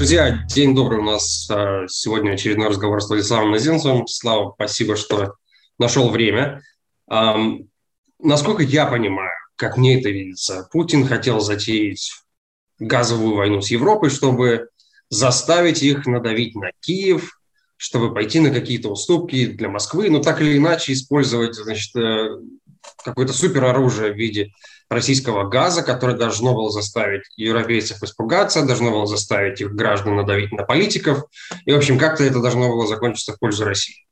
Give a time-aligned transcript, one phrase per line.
[0.00, 1.00] Друзья, день добрый.
[1.00, 4.06] У нас а, сегодня очередной разговор с Владиславом Назинцевым.
[4.06, 5.34] Слава, спасибо, что
[5.78, 6.62] нашел время.
[8.18, 12.12] Насколько я понимаю, как мне это видится, Путин хотел затеять
[12.78, 14.70] газовую войну с Европой, чтобы
[15.10, 17.38] заставить их надавить на Киев,
[17.76, 22.38] чтобы пойти на какие-то уступки для Москвы, но так или иначе использовать значит, э,
[23.04, 24.50] какое-то супероружие в виде
[24.90, 30.64] российского газа, которое должно было заставить европейцев испугаться, должно было заставить их граждан надавить на
[30.64, 31.24] политиков.
[31.64, 34.04] И, в общем, как-то это должно было закончиться в пользу России.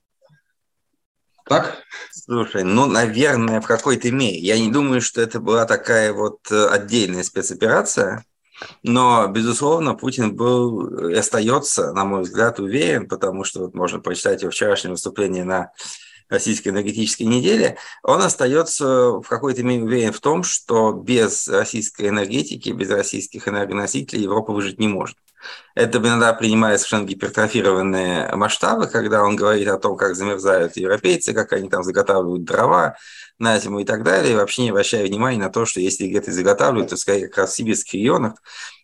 [1.44, 1.78] Так?
[2.12, 4.38] Слушай, ну, наверное, в какой-то мере.
[4.38, 8.24] Я не думаю, что это была такая вот э, отдельная спецоперация,
[8.82, 14.42] но, безусловно, Путин был и остается, на мой взгляд, уверен, потому что вот можно прочитать
[14.42, 15.72] его вчерашнее выступление на
[16.28, 22.70] российской энергетической неделе, он остается в какой-то мере уверен в том, что без российской энергетики,
[22.70, 25.16] без российских энергоносителей Европа выжить не может.
[25.74, 31.52] Это иногда принимает совершенно гипертрофированные масштабы, когда он говорит о том, как замерзают европейцы, как
[31.52, 32.96] они там заготавливают дрова
[33.38, 36.32] на зиму и так далее, и вообще не обращая внимания на то, что если где-то
[36.32, 38.34] заготавливают, то скорее как раз в сибирских регионах,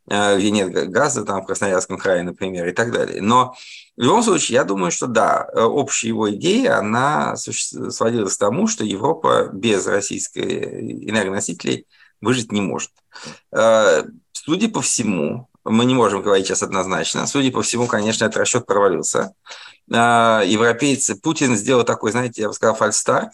[0.07, 3.23] где нет газа, там в Красноярском крае, например, и так далее.
[3.23, 3.55] Но
[3.97, 8.67] в любом случае, я думаю, что да, э, общая его идея, она сводилась к тому,
[8.67, 11.87] что Европа без российской энергоносителей
[12.21, 12.91] выжить не может.
[13.53, 17.27] Э, судя по всему, мы не можем говорить сейчас однозначно.
[17.29, 19.33] Судя по всему, конечно, этот расчет провалился.
[19.89, 23.33] Э, европейцы, Путин сделал такой, знаете, я бы сказал, фальстарт,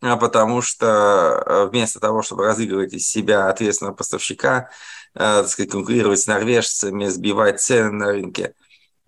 [0.00, 4.68] потому что вместо того, чтобы разыгрывать из себя ответственного поставщика,
[5.14, 8.54] так сказать, конкурировать с норвежцами, сбивать цены на рынке,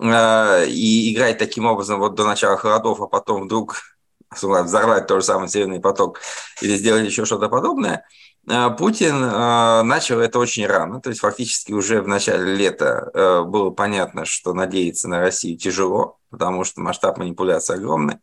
[0.01, 3.77] Э, и играть таким образом вот до начала холодов, а потом вдруг
[4.31, 6.21] взорвать тот же самый Северный поток
[6.61, 8.05] или сделать еще что-то подобное,
[8.49, 13.71] э, Путин э, начал это очень рано, то есть фактически уже в начале лета было
[13.71, 18.19] понятно, что надеяться на Россию тяжело, потому что масштаб манипуляции огромный,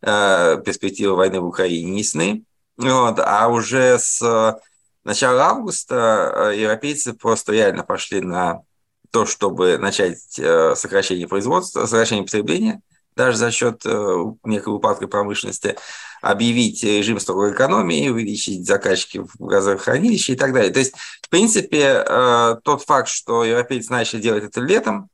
[0.00, 2.44] перспективы войны в Украине не сны,
[2.76, 4.60] вот, а уже с
[5.08, 8.62] начала августа европейцы просто реально пошли на
[9.10, 12.82] то, чтобы начать э, сокращение производства, сокращение потребления,
[13.16, 15.76] даже за счет э, некой упадка промышленности,
[16.20, 20.72] объявить режим строгой экономии, увеличить закачки в газовых хранилища и так далее.
[20.72, 25.08] То есть, в принципе, э, тот факт, что европейцы начали делать это летом,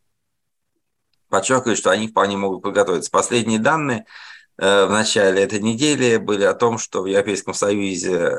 [1.29, 3.11] подчеркивает, что они вполне могут подготовиться.
[3.11, 4.07] Последние данные
[4.57, 8.31] в начале этой недели были о том, что в Европейском Союзе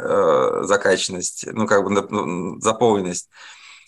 [0.63, 3.29] закачанность, ну, как бы ну, заполненность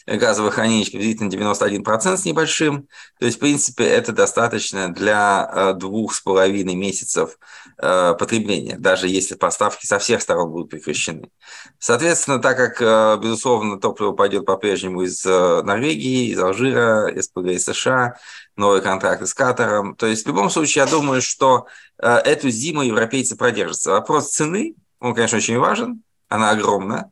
[0.07, 2.87] газовых хранилищ приблизительно 91% с небольшим.
[3.19, 7.37] То есть, в принципе, это достаточно для э, двух с половиной месяцев
[7.77, 11.29] э, потребления, даже если поставки со всех сторон будут прекращены.
[11.77, 17.29] Соответственно, так как, э, безусловно, топливо пойдет по-прежнему из Норвегии, из Алжира, из
[17.63, 18.15] США,
[18.55, 19.95] новые контракты с Катаром.
[19.95, 23.91] То есть, в любом случае, я думаю, что эту зиму европейцы продержатся.
[23.91, 27.09] Вопрос цены, он, конечно, очень важен, она огромная, а,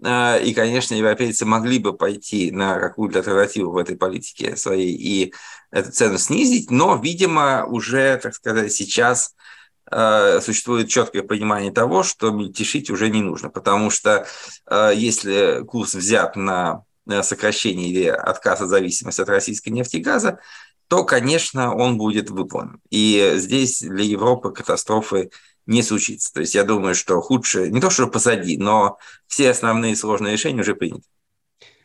[0.00, 5.34] и, конечно, европейцы могли бы пойти на какую-то альтернативу в этой политике своей и
[5.70, 9.34] эту цену снизить, но, видимо, уже, так сказать, сейчас
[9.90, 14.26] а, существует четкое понимание того, что мельтешить уже не нужно, потому что
[14.66, 16.84] а, если курс взят на
[17.22, 20.40] сокращение или отказ от зависимости от российской нефти и газа,
[20.88, 22.80] то, конечно, он будет выполнен.
[22.90, 25.30] И здесь для Европы катастрофы
[25.68, 26.32] не случится.
[26.32, 30.62] То есть я думаю, что худшее, не то что позади, но все основные сложные решения
[30.62, 31.04] уже приняты.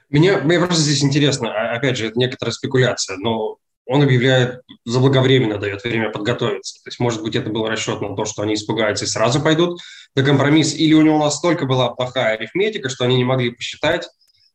[0.10, 5.58] Меня, мне просто здесь интересно, а, опять же, это некоторая спекуляция, но он объявляет, заблаговременно
[5.58, 6.82] дает время подготовиться.
[6.84, 9.82] То есть, может быть, это был расчет на то, что они испугаются и сразу пойдут
[10.16, 14.08] на компромисс, или у него настолько была плохая арифметика, что они не могли посчитать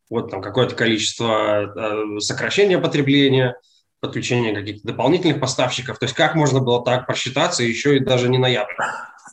[0.08, 3.56] вот там какое-то количество э, сокращения потребления,
[4.00, 5.98] подключения каких-то дополнительных поставщиков.
[5.98, 8.72] То есть, как можно было так просчитаться, еще и даже не ноябрь?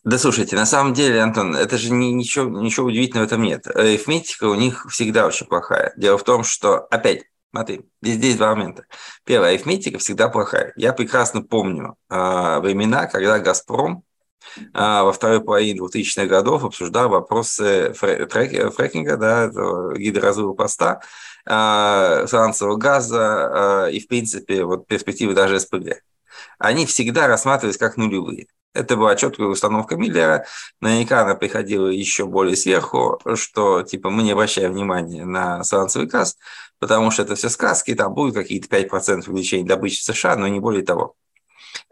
[0.05, 3.65] Да слушайте, на самом деле, Антон, это же не, ничего, ничего удивительного в этом нет.
[3.65, 5.93] Арифметика у них всегда очень плохая.
[5.97, 8.85] Дело в том, что, опять, смотри, здесь два момента.
[9.23, 10.73] Первое, арифметика всегда плохая.
[10.75, 14.03] Я прекрасно помню э, времена, когда «Газпром»
[14.57, 18.31] э, во второй половине 2000-х годов обсуждал вопросы фрек,
[18.75, 21.01] фрекинга, да, гидроразрыва поста,
[21.47, 26.03] э, сланцевого газа э, и, в принципе, вот перспективы даже СПГ.
[26.59, 28.45] Они всегда рассматривались как нулевые.
[28.75, 30.45] Это была четкая установка Миллера.
[30.81, 36.37] Наверняка она приходила еще более сверху, что типа мы не обращаем внимания на сланцевый газ,
[36.79, 40.83] потому что это все сказки, там будут какие-то 5% увеличения добычи США, но не более
[40.83, 41.15] того.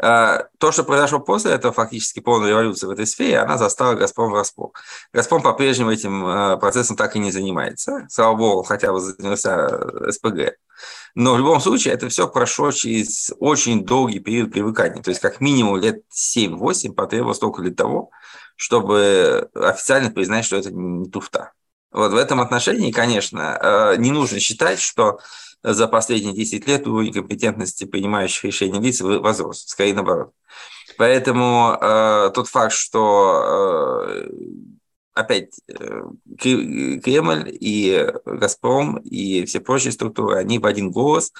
[0.02, 4.32] А, то, что произошло после этого, фактически полная революция в этой сфере, она застала «Газпром»
[4.32, 4.74] врасплох.
[5.14, 8.08] «Газпром» по-прежнему этим а, процессом так и не занимается.
[8.10, 10.58] Слава богу, хотя бы занялся СПГ.
[11.16, 15.02] Но в любом случае это все прошло через очень долгий период привыкания.
[15.02, 18.10] То есть как минимум лет 7-8 потребовалось только для того,
[18.56, 21.52] чтобы официально признать, что это не туфта.
[21.92, 25.20] Вот в этом отношении, конечно, не нужно считать, что
[25.64, 30.32] за последние 10 лет уровень компетентности принимающих решения лиц возрос, скорее наоборот.
[30.98, 34.30] Поэтому э, тот факт, что э,
[35.14, 36.02] опять э,
[36.38, 41.32] Кремль и Газпром и все прочие структуры, они в один голос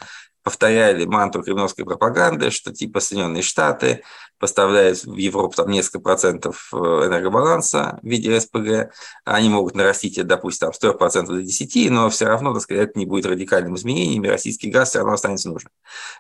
[0.44, 4.04] повторяли мантру кремлевской пропаганды, что типа Соединенные Штаты
[4.38, 8.94] поставляют в Европу там несколько процентов э, энергобаланса в виде СПГ,
[9.24, 12.90] они могут нарастить это, допустим, там, с 3% до 10%, но все равно, так сказать,
[12.90, 15.72] это не будет радикальным изменением, и российский газ все равно останется нужным.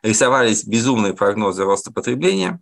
[0.04, 2.62] Рисовались безумные прогнозы роста потребления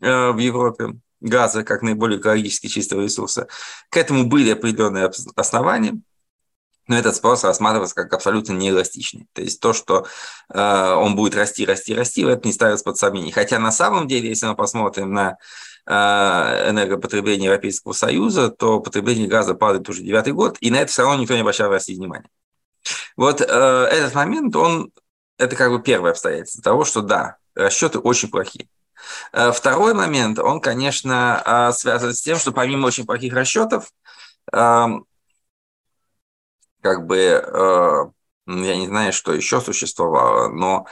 [0.00, 3.48] э, в Европе, газа как наиболее экологически чистого ресурса.
[3.90, 6.00] К этому были определенные основания,
[6.88, 9.26] но этот спрос рассматривается как абсолютно неэластичный.
[9.32, 10.06] То есть то, что
[10.52, 13.32] э, он будет расти, расти, расти, это не ставится под сомнение.
[13.32, 15.36] Хотя на самом деле, если мы посмотрим на
[15.86, 15.92] э,
[16.70, 21.20] энергопотребление Европейского Союза, то потребление газа падает уже девятый год, и на это все равно
[21.20, 22.28] никто не обращал России внимания.
[23.16, 24.90] Вот э, этот момент, он,
[25.38, 28.68] это как бы первое обстоятельство того, что да, расчеты очень плохие.
[29.32, 33.90] Э, второй момент, он, конечно, э, связан с тем, что помимо очень плохих расчетов,
[34.52, 35.06] эм,
[36.82, 38.04] как бы, э,
[38.46, 40.86] я не знаю, что еще существовало, но,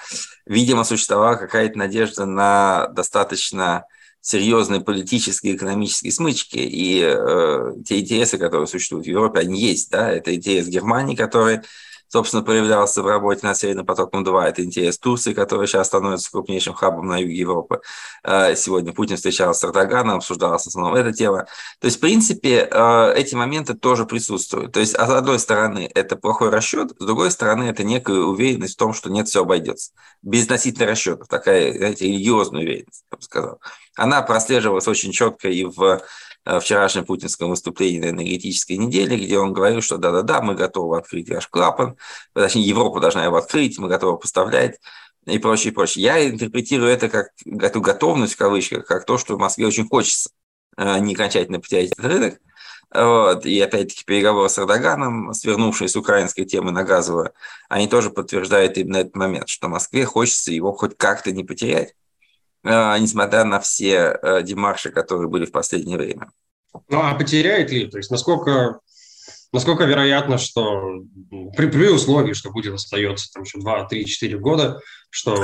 [0.46, 3.84] видимо, существовала какая-то надежда на достаточно
[4.20, 10.10] серьезные политические, экономические смычки, и э, те интересы, которые существуют в Европе, они есть, да,
[10.10, 11.60] это интерес Германии, который
[12.10, 14.42] собственно, проявлялся в работе над Северным потоком-2.
[14.42, 17.80] Это интерес Турции, которая сейчас становится крупнейшим хабом на юге Европы.
[18.24, 21.46] Э, сегодня Путин встречался с Эрдоганом, обсуждалось в основном это тело.
[21.78, 24.72] То есть, в принципе, э, эти моменты тоже присутствуют.
[24.72, 28.78] То есть, с одной стороны, это плохой расчет, с другой стороны, это некая уверенность в
[28.78, 29.92] том, что нет, все обойдется.
[30.22, 33.60] Безносительно расчетов, такая, знаете, религиозная уверенность, я бы сказал.
[33.96, 36.02] Она прослеживалась очень четко и в
[36.44, 41.48] вчерашнем путинском выступлении на энергетической неделе, где он говорил, что да-да-да, мы готовы открыть ваш
[41.48, 41.96] клапан,
[42.32, 44.78] точнее, Европа должна его открыть, мы готовы поставлять
[45.26, 46.04] и прочее, прочее.
[46.04, 50.30] Я интерпретирую это как эту готовность, в кавычках, как то, что в Москве очень хочется
[50.76, 52.40] э, не окончательно потерять этот рынок.
[52.92, 53.46] Вот.
[53.46, 57.32] И опять-таки переговоры с Эрдоганом, свернувшие с украинской темы на газовую,
[57.68, 61.94] они тоже подтверждают именно этот момент, что Москве хочется его хоть как-то не потерять.
[62.62, 66.30] Э, несмотря на все э, демарши, которые были в последнее время.
[66.88, 67.86] Ну, а потеряет ли?
[67.86, 68.80] То есть насколько,
[69.52, 71.02] насколько вероятно, что
[71.56, 75.42] при, при условии, что будет остается там еще 2, 3, 4 года, что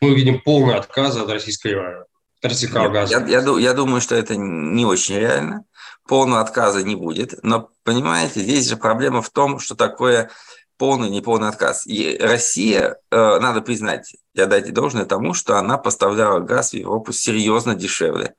[0.00, 2.06] мы увидим полный отказ от российского,
[2.40, 3.24] от российского газа?
[3.26, 5.64] Я, я, я думаю, что это не очень реально.
[6.08, 7.42] Полного отказа не будет.
[7.42, 10.30] Но, понимаете, здесь же проблема в том, что такое
[10.76, 11.86] полный, неполный отказ.
[11.86, 17.12] И Россия, э, надо признать, и отдать должное тому, что она поставляла газ в Европу
[17.12, 18.34] серьезно дешевле,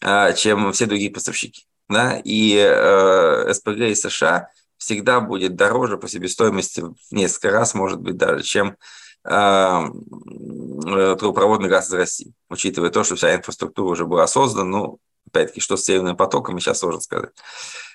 [0.00, 1.66] э, чем все другие поставщики.
[1.88, 2.20] Да?
[2.24, 4.48] И э, СПГ и США
[4.78, 8.76] всегда будет дороже по себестоимости в несколько раз, может быть, даже, чем
[9.24, 14.98] трубопроводный газ из России, учитывая то, что вся инфраструктура уже была создана, ну,
[15.28, 17.30] опять-таки, что с Северным потоком, сейчас сложно сказать.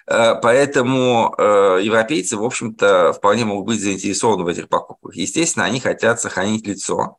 [0.07, 5.15] Э, поэтому э, европейцы, в общем-то, вполне могут быть заинтересованы в этих покупках.
[5.15, 7.17] Естественно, они хотят сохранить лицо.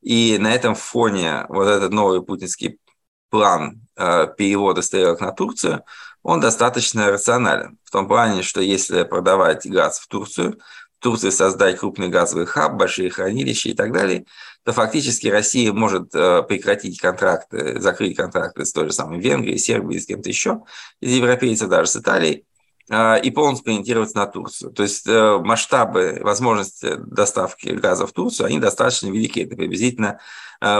[0.00, 2.78] И на этом фоне вот этот новый путинский
[3.30, 5.84] план э, перевода стрелок на Турцию,
[6.22, 7.78] он достаточно рационален.
[7.84, 10.60] В том плане, что если продавать газ в Турцию,
[11.02, 14.24] Турции создать крупный газовый хаб, большие хранилища и так далее–
[14.64, 20.00] то фактически Россия может э, прекратить контракты, закрыть контракты с той же самой Венгрией, Сербией,
[20.00, 20.62] с кем-то еще,
[21.00, 22.44] из европейцев, даже с Италией,
[22.88, 24.70] э, и полностью ориентироваться на Турцию.
[24.70, 29.40] То есть э, масштабы, возможности доставки газа в Турцию, они достаточно велики.
[29.40, 30.20] Это приблизительно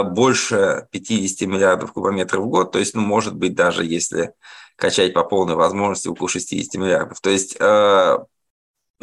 [0.05, 2.71] больше 50 миллиардов кубометров в год.
[2.71, 4.31] То есть, ну, может быть, даже если
[4.77, 7.19] качать по полной возможности около 60 миллиардов.
[7.19, 7.57] То есть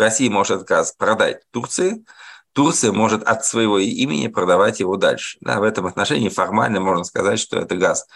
[0.01, 2.05] Россия может газ продать Турции,
[2.53, 5.39] Турция может от своего имени продавать его дальше.
[5.41, 8.07] Да, в этом отношении формально можно сказать, что это газ,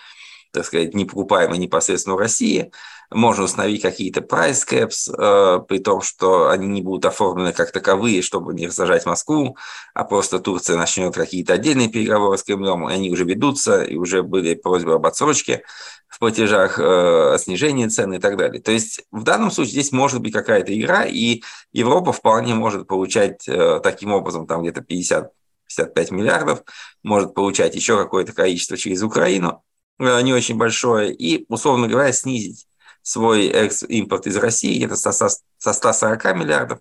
[0.54, 2.70] так сказать, не покупаемый непосредственно в России.
[3.10, 8.22] Можно установить какие-то price caps, э, при том, что они не будут оформлены как таковые,
[8.22, 9.56] чтобы не раздражать Москву,
[9.92, 14.22] а просто Турция начнет какие-то отдельные переговоры с Кремлем, и они уже ведутся, и уже
[14.22, 15.62] были просьбы об отсрочке
[16.08, 18.62] в платежах, э, снижении цен и так далее.
[18.62, 21.42] То есть в данном случае здесь может быть какая-то игра, и
[21.72, 25.32] Европа вполне может получать э, таким образом там где-то 50
[25.66, 26.62] 55 миллиардов,
[27.02, 29.62] может получать еще какое-то количество через Украину,
[29.98, 32.66] не очень большое, и, условно говоря, снизить
[33.02, 35.12] свой экс-импорт из России где-то со
[35.58, 36.80] 140 миллиардов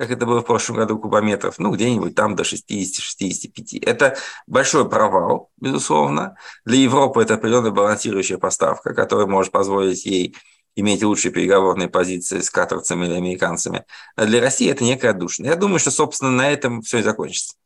[0.00, 3.84] как это было в прошлом году, кубометров, ну, где-нибудь там до 60-65.
[3.84, 6.36] Это большой провал, безусловно.
[6.64, 10.34] Для Европы это определенная балансирующая поставка, которая может позволить ей
[10.74, 13.84] иметь лучшие переговорные позиции с катарцами или американцами.
[14.16, 15.48] А для России это некая отдушина.
[15.48, 17.56] Я думаю, что, собственно, на этом все и закончится.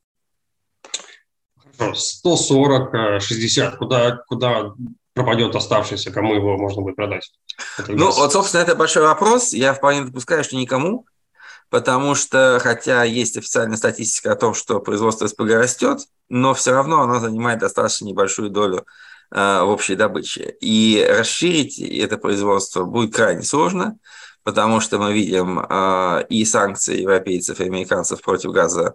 [1.95, 4.73] 140, 60, куда, куда
[5.12, 7.31] пропадет оставшийся, кому его можно будет продать?
[7.88, 9.52] Ну, вот, собственно, это большой вопрос.
[9.52, 11.07] Я вполне допускаю, что никому
[11.75, 17.02] потому что, хотя есть официальная статистика о том, что производство СПГ растет, но все равно
[17.02, 18.87] оно занимает достаточно небольшую долю
[19.33, 20.54] э, в общей добыче.
[20.61, 23.99] И расширить это производство будет крайне сложно,
[24.45, 28.95] потому что мы видим э, и санкции европейцев и американцев против газа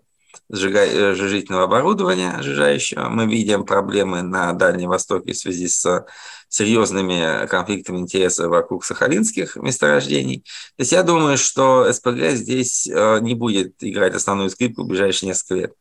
[0.50, 3.10] сжижительного оборудования сжижающего.
[3.10, 6.06] Мы видим проблемы на Дальнем Востоке в связи с
[6.50, 10.39] серьезными конфликтами интересов вокруг сахалинских месторождений.
[10.75, 15.29] То есть я думаю, что СПГ здесь э, не будет играть основную скрипку в ближайшие
[15.29, 15.74] несколько лет.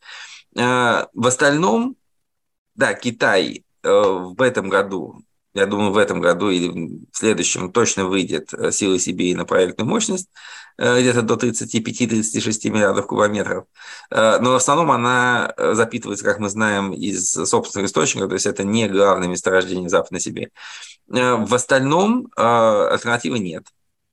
[0.56, 1.96] Э, в остальном,
[2.74, 5.22] да, Китай э, в этом году
[5.60, 6.68] я думаю, в этом году или
[7.12, 10.28] в следующем точно выйдет силы Сибири на проектную мощность.
[10.78, 13.64] Э, где-то до 35-36 миллиардов кубометров.
[14.10, 18.46] Э, но в основном она э, запитывается, как мы знаем, из собственных источников, то есть
[18.46, 20.50] это не главное месторождение Западной Сибири.
[21.08, 23.64] В остальном альтернативы нет.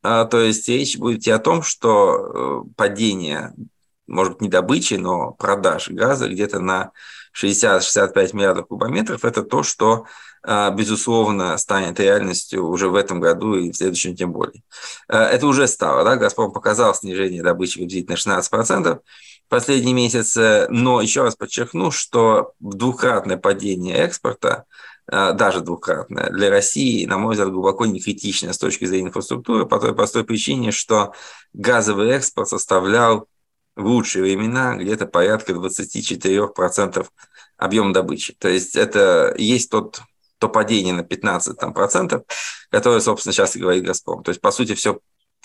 [0.02, 3.54] То есть речь будет идти о том, что падение,
[4.08, 6.92] может быть, не добычи, но продаж газа где-то на
[7.38, 10.06] 60-65 миллиардов кубометров– это то, что
[10.72, 14.62] безусловно, станет реальностью уже в этом году и в следующем тем более.
[15.08, 16.04] А, это уже стало.
[16.04, 16.16] Да?
[16.16, 23.38] «Газпром» показал снижение добычи приблизительно 16% в последние месяцы, но еще раз подчеркну, что двукратное
[23.38, 24.66] падение экспорта
[25.08, 29.66] а, даже двукратное, для России, на мой взгляд, глубоко не критично с точки зрения инфраструктуры,
[29.66, 31.14] по той простой причине, что
[31.54, 33.28] газовый экспорт составлял
[33.76, 37.06] в лучшие времена где-то порядка 24%
[37.58, 38.34] объема добычи.
[38.34, 40.02] То есть это есть тот
[40.40, 42.24] то падение на 15 там, процентов,
[42.70, 44.24] которое, собственно, сейчас и говорит «Газпром».
[44.24, 45.00] То есть, по сути, все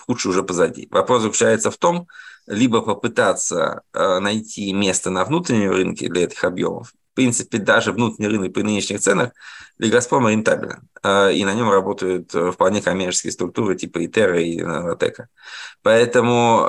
[0.05, 0.87] худшее уже позади.
[0.91, 2.07] Вопрос заключается в том,
[2.47, 6.89] либо попытаться э, найти место на внутреннем рынке для этих объемов.
[6.89, 9.31] В принципе, даже внутренний рынок при нынешних ценах
[9.77, 10.89] для «Газпрома» рентабелен.
[11.03, 15.27] Э, и на нем работают э, вполне коммерческие структуры типа «Итера» и «Новотека».
[15.83, 16.59] Поэтому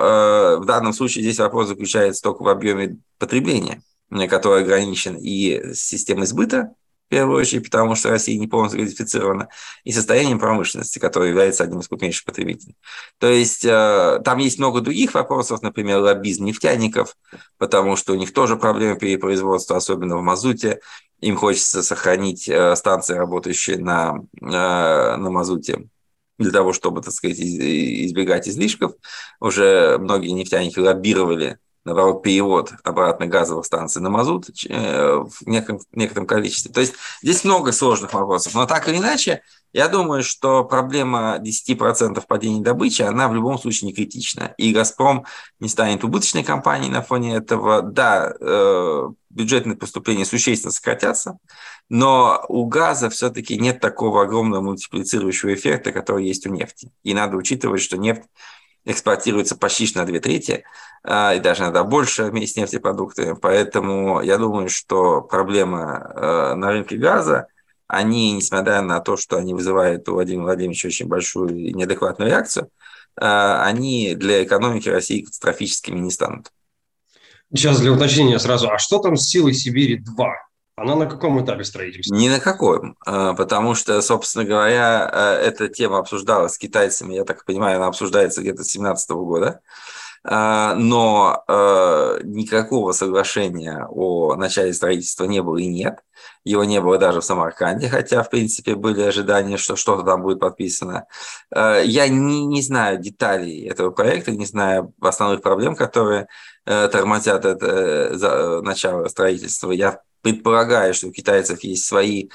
[0.60, 3.82] в данном случае здесь вопрос заключается только в объеме потребления,
[4.28, 6.74] который ограничен и системой сбыта,
[7.12, 9.48] первую очередь, потому что Россия не полностью газифицирована,
[9.84, 12.74] и состоянием промышленности, которая является одним из крупнейших потребителей.
[13.18, 17.18] То есть э, там есть много других вопросов, например, лоббизм нефтяников,
[17.58, 20.80] потому что у них тоже проблемы перепроизводства, особенно в мазуте.
[21.20, 25.90] Им хочется сохранить э, станции, работающие на, э, на мазуте
[26.38, 28.94] для того, чтобы, так сказать, избегать излишков.
[29.38, 36.26] Уже многие нефтяники лоббировали наоборот, перевод обратно газовых станций на мазут э, в неком, некотором
[36.26, 36.72] количестве.
[36.72, 38.54] То есть здесь много сложных вопросов.
[38.54, 43.88] Но так или иначе, я думаю, что проблема 10% падения добычи, она в любом случае
[43.88, 44.54] не критична.
[44.58, 45.24] И «Газпром»
[45.60, 47.82] не станет убыточной компанией на фоне этого.
[47.82, 51.38] Да, э, бюджетные поступления существенно сократятся,
[51.88, 56.92] но у газа все-таки нет такого огромного мультиплицирующего эффекта, который есть у нефти.
[57.02, 58.22] И надо учитывать, что нефть
[58.84, 60.64] экспортируется почти на две трети,
[61.04, 63.34] и даже иногда больше вместе с нефтепродуктами.
[63.34, 67.48] Поэтому я думаю, что проблемы а, на рынке газа,
[67.88, 72.68] они, несмотря на то, что они вызывают у Владимира Владимировича очень большую и неадекватную реакцию,
[73.20, 76.52] а, они для экономики России катастрофическими не станут.
[77.54, 80.24] Сейчас для уточнения сразу, а что там с силой Сибири-2?
[80.74, 82.14] Она на каком этапе строительства?
[82.14, 87.24] Ни на каком, а, потому что, собственно говоря, а, эта тема обсуждалась с китайцами, я
[87.24, 89.60] так понимаю, она обсуждается где-то с 2017 года, а,
[90.24, 91.44] но
[92.22, 95.98] никакого соглашения о начале строительства не было и нет.
[96.44, 100.40] Его не было даже в Самарканде, хотя, в принципе, были ожидания, что что-то там будет
[100.40, 101.06] подписано.
[101.54, 106.28] Я не, не знаю деталей этого проекта, не знаю основных проблем, которые
[106.64, 109.72] тормозят это э, начало строительства.
[109.72, 112.28] Я предполагаю, что у китайцев есть свои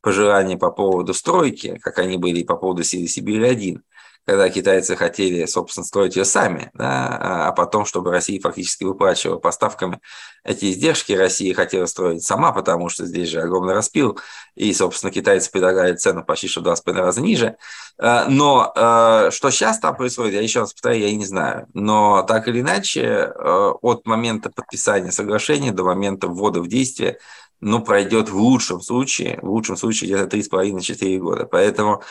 [0.00, 3.80] пожелания по поводу стройки, как они были по поводу силы Сибири-1,
[4.26, 10.00] когда китайцы хотели, собственно, строить ее сами, да, а потом, чтобы Россия фактически выплачивала поставками
[10.44, 14.18] эти издержки, Россия хотела строить сама, потому что здесь же огромный распил,
[14.54, 17.56] и, собственно, китайцы предлагали цену почти что в два с половиной раза ниже.
[17.98, 21.66] А, но а, что сейчас там происходит, я еще раз повторяю, я не знаю.
[21.74, 27.18] Но так или иначе, от момента подписания соглашения до момента ввода в действие
[27.60, 31.46] ну, пройдет в лучшем случае, в лучшем случае где-то 3,5-4 года.
[31.46, 32.02] Поэтому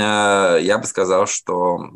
[0.00, 1.90] я бы сказал, что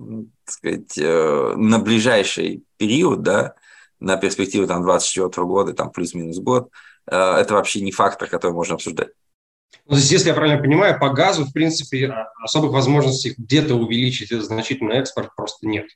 [0.46, 3.54] так сказать, э, на ближайший период, да,
[3.98, 6.70] на перспективу там, 24 года, там плюс-минус год,
[7.10, 9.08] э, это вообще не фактор, который можно обсуждать.
[9.86, 12.12] Ну, то есть, если я правильно понимаю, по газу, в принципе,
[12.42, 15.86] особых возможностей где-то увеличить значительно экспорт просто нет.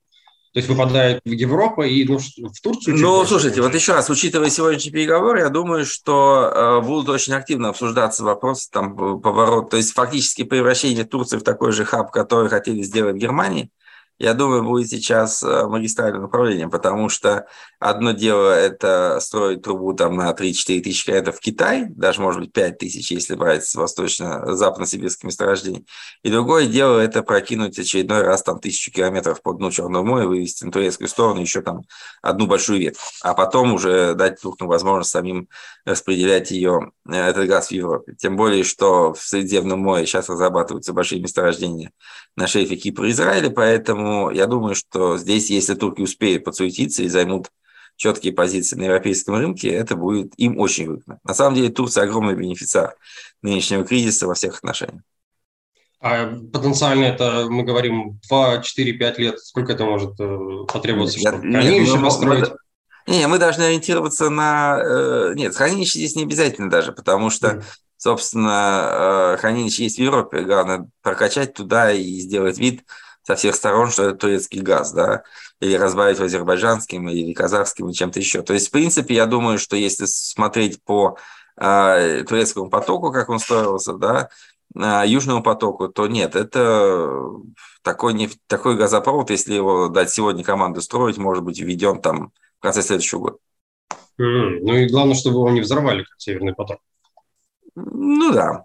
[0.53, 2.97] То есть выпадает в Европу и ну, в Турцию.
[2.97, 7.69] Ну, слушайте, вот еще раз, учитывая сегодняшний переговор, я думаю, что э, будут очень активно
[7.69, 12.83] обсуждаться вопросы там поворот, то есть фактически превращение Турции в такой же хаб, который хотели
[12.83, 13.71] сделать в Германии
[14.21, 17.47] я думаю, будет сейчас э, магистральным направлением, потому что
[17.79, 22.53] одно дело– это строить трубу там на 3-4 тысячи километров в Китай, даже, может быть,
[22.53, 25.87] 5 тысяч, если брать с восточно-западно-сибирских месторождений.
[26.23, 30.65] И другое дело– это прокинуть очередной раз там тысячу километров по дну Черного моря, вывести
[30.65, 31.85] на турецкую сторону еще там
[32.21, 35.49] одну большую ветку, а потом уже дать туркам возможность самим
[35.87, 38.15] распределять ее, э, этот газ в Европе.
[38.19, 41.91] Тем более, что в Средиземном море сейчас разрабатываются большие месторождения
[42.37, 47.09] на шельфе Кипра и Израиля, поэтому я думаю, что здесь, если турки успеют подсуетиться и
[47.09, 47.51] займут
[47.97, 51.19] четкие позиции на европейском рынке, это будет им очень выгодно.
[51.23, 52.95] На самом деле Турция огромный бенефициар
[53.43, 55.03] нынешнего кризиса во всех отношениях.
[56.01, 59.39] А потенциально это, мы говорим, 2, 4, 5 лет.
[59.39, 60.39] Сколько это может э,
[60.73, 62.49] потребоваться, нет, чтобы нет, хранилище нет, построить?
[63.07, 64.81] Мы, не, мы должны ориентироваться на...
[64.83, 67.65] Э, нет, хранилище здесь не обязательно даже, потому что, mm.
[67.99, 70.41] собственно, э, хранилище есть в Европе.
[70.41, 72.83] Главное прокачать туда и сделать вид,
[73.23, 75.23] со всех сторон, что это турецкий газ, да,
[75.61, 78.43] или разбавить азербайджанским, или казахским, или чем-то еще.
[78.43, 81.19] То есть, в принципе, я думаю, что если смотреть по
[81.57, 84.31] э, турецкому потоку, как он строился, да,
[84.75, 87.31] э, южному потоку, то нет, это
[87.83, 92.63] такой, не, такой газопровод, если его дать сегодня команду строить, может быть введен там в
[92.63, 93.37] конце следующего года.
[94.21, 96.81] Mm, ну и главное, чтобы его не взорвали, как Северный поток.
[97.75, 98.65] Ну да,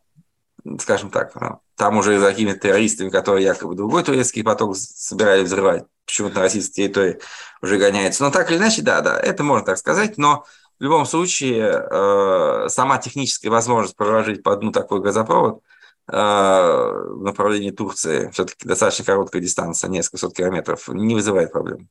[0.80, 1.34] скажем так,
[1.76, 6.74] там уже за какими-то террористами, которые якобы другой турецкий поток собирали взрывать, почему-то на российской
[6.74, 7.20] территории
[7.62, 8.24] уже гоняется.
[8.24, 10.46] Но так или иначе, да, да, это можно так сказать, но
[10.80, 15.62] в любом случае э, сама техническая возможность проложить по одну такой газопровод
[16.08, 21.90] э, в направлении Турции, все-таки достаточно короткая дистанция, несколько сот километров, не вызывает проблем.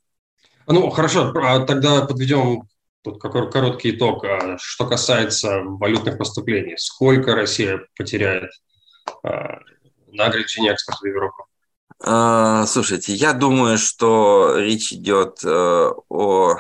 [0.66, 2.62] Ну, хорошо, а тогда подведем
[3.04, 4.24] тут короткий итог.
[4.24, 8.50] А что касается валютных поступлений, сколько Россия потеряет
[9.22, 9.58] а,
[10.08, 11.46] на ограничение экспорта в Европу?
[12.02, 16.56] А, слушайте, я думаю, что речь идет э, о...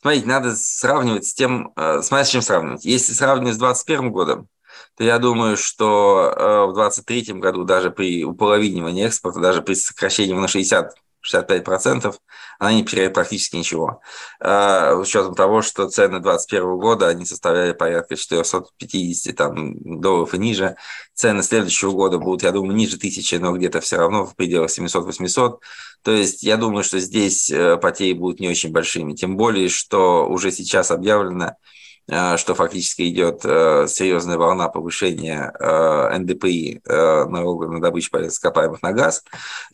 [0.00, 2.84] Смотрите, надо сравнивать с тем, э, смотрите, с чем сравнивать.
[2.84, 4.48] Если сравнивать с 2021 годом,
[4.96, 10.32] то я думаю, что э, в 2023 году даже при уполовинивании экспорта, даже при сокращении
[10.32, 12.14] на 60 65%,
[12.58, 14.00] она не потеряет практически ничего.
[14.40, 20.38] А, с учетом того, что цены 2021 года, они составляли порядка 450 там, долларов и
[20.38, 20.76] ниже.
[21.14, 25.58] Цены следующего года будут, я думаю, ниже 1000, но где-то все равно в пределах 700-800.
[26.02, 29.14] То есть я думаю, что здесь э, потери будут не очень большими.
[29.14, 31.56] Тем более, что уже сейчас объявлено,
[32.08, 38.92] что фактически идет э, серьезная волна повышения э, НДПИ, налога на добычу полезных ископаемых на
[38.92, 39.24] газ.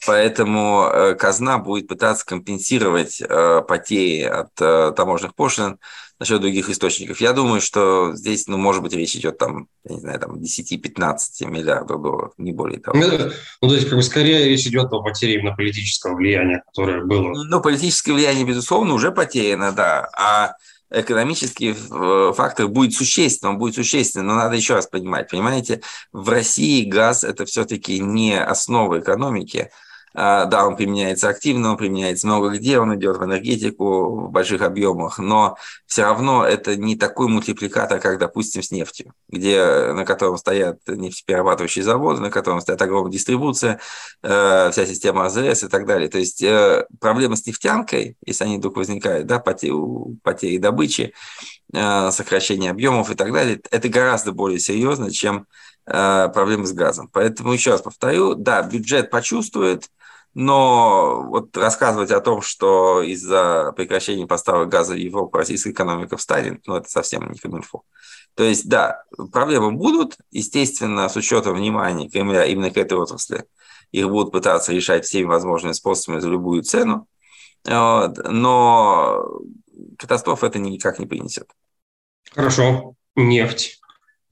[0.07, 3.23] Поэтому казна будет пытаться компенсировать
[3.69, 5.79] потери от таможенных пошлин
[6.23, 7.21] за счет других источников.
[7.21, 11.47] Я думаю, что здесь, ну, может быть, речь идет там, я не знаю, там 10-15
[11.47, 12.97] миллиардов долларов, не более того.
[12.97, 17.05] Ну, ну, то есть, как бы, скорее речь идет о потере именно политического влияния, которое
[17.05, 17.33] было.
[17.45, 20.09] Ну, политическое влияние, безусловно, уже потеряно, да.
[20.17, 20.55] А
[20.93, 25.81] экономический э, фактор будет существенным, будет существенным, но надо еще раз понимать, понимаете,
[26.13, 29.71] в России газ– это все-таки не основа экономики,
[30.15, 35.19] да, он применяется активно, он применяется много где, он идет в энергетику в больших объемах,
[35.19, 40.79] но все равно это не такой мультипликатор, как, допустим, с нефтью, где, на котором стоят
[40.87, 43.79] нефтеперерабатывающие заводы, на котором стоит огромная дистрибуция,
[44.23, 46.09] э, вся система АЗС и так далее.
[46.09, 49.75] То есть э, проблема с нефтянкой, если они вдруг возникают, да, потери,
[50.23, 51.13] потери добычи,
[51.73, 55.47] э, сокращение объемов и так далее, это гораздо более серьезно, чем
[55.85, 57.11] проблемы с газом.
[57.13, 59.91] Поэтому еще раз повторю, да, бюджет почувствует,
[60.35, 66.67] но вот рассказывать о том, что из-за прекращения поставок газа в Европу российская экономика встанет,
[66.67, 67.83] ну, это совсем не камильфо.
[68.35, 73.45] То есть, да, проблемы будут, естественно, с учетом внимания Кремля именно к этой отрасли.
[73.91, 77.07] их будут пытаться решать всеми возможными способами за любую цену,
[77.65, 79.29] но
[79.99, 81.49] катастрофа это никак не принесет.
[82.35, 82.95] Хорошо.
[83.15, 83.82] Нефть.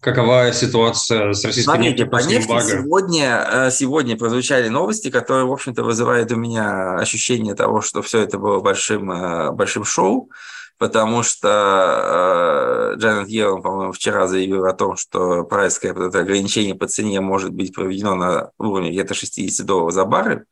[0.01, 5.53] Какова ситуация с российской Смотрите, нефтью по нефти сегодня, э, сегодня прозвучали новости, которые, в
[5.53, 10.31] общем-то, вызывают у меня ощущение того, что все это было большим, э, большим шоу,
[10.79, 16.89] потому что э, Джанет Йеллен, по-моему, вчера заявил о том, что прайское это ограничение по
[16.89, 20.45] цене может быть проведено на уровне где-то 60 долларов за баррель.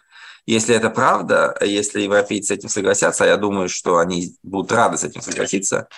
[0.44, 4.98] Если это правда, если европейцы с этим согласятся, а я думаю, что они будут рады
[4.98, 5.88] с этим согласиться,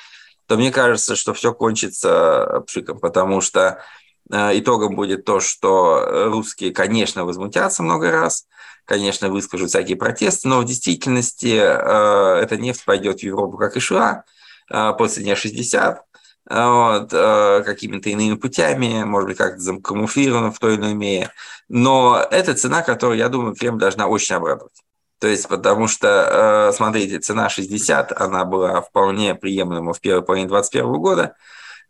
[0.50, 3.84] то мне кажется, что все кончится пшиком, потому что
[4.32, 8.48] э, итогом будет то, что русские, конечно, возмутятся много раз,
[8.84, 13.78] конечно, выскажут всякие протесты, но в действительности э, эта нефть пойдет в Европу, как и
[13.78, 14.24] шла,
[14.72, 16.02] э, по цене 60,
[16.50, 21.30] вот, какими-то иными путями, может быть, как-то закамуфлировано в той или иной мере.
[21.68, 24.82] Но это цена, которую, я думаю, Кремль должна очень обрадовать.
[25.20, 30.48] То есть, потому что, э, смотрите, цена 60, она была вполне приемлема в первой половине
[30.48, 31.36] 2021 года.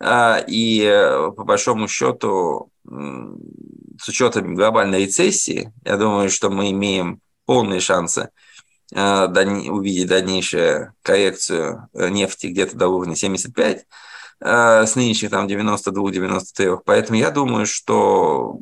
[0.00, 7.20] Э, и э, по большому счету, с учетом глобальной рецессии, я думаю, что мы имеем
[7.46, 8.30] полные шансы
[8.92, 13.86] увидеть дальнейшую коррекцию нефти где-то до уровня 75
[14.40, 16.80] с нынешних там 92-93.
[16.84, 18.56] Поэтому я думаю, что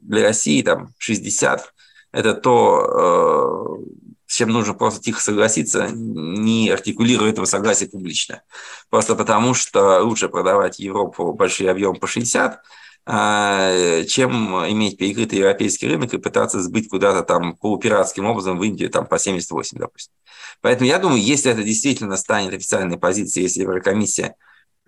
[0.00, 1.72] для России там 60
[2.12, 8.42] это то, э, с чем нужно просто тихо согласиться, не артикулируя этого согласия публично.
[8.88, 12.60] Просто потому, что лучше продавать Европу большие объемы по 60,
[13.06, 18.90] э, чем иметь перекрытый европейский рынок и пытаться сбыть куда-то там полупиратским образом в Индию
[18.90, 20.12] там по 78, допустим.
[20.60, 24.34] Поэтому я думаю, если это действительно станет официальной позицией, если Еврокомиссия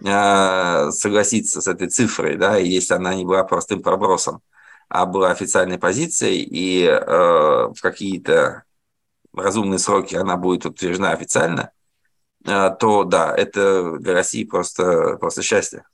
[0.04, 4.40] э, согласится с этой цифрой, да, и если она не была простым пробросом,
[4.94, 8.64] а была официальной позицией, и э, в какие-то
[9.34, 11.70] разумные сроки она будет утверждена официально,
[12.44, 15.84] э, то да, это для России просто, просто счастье.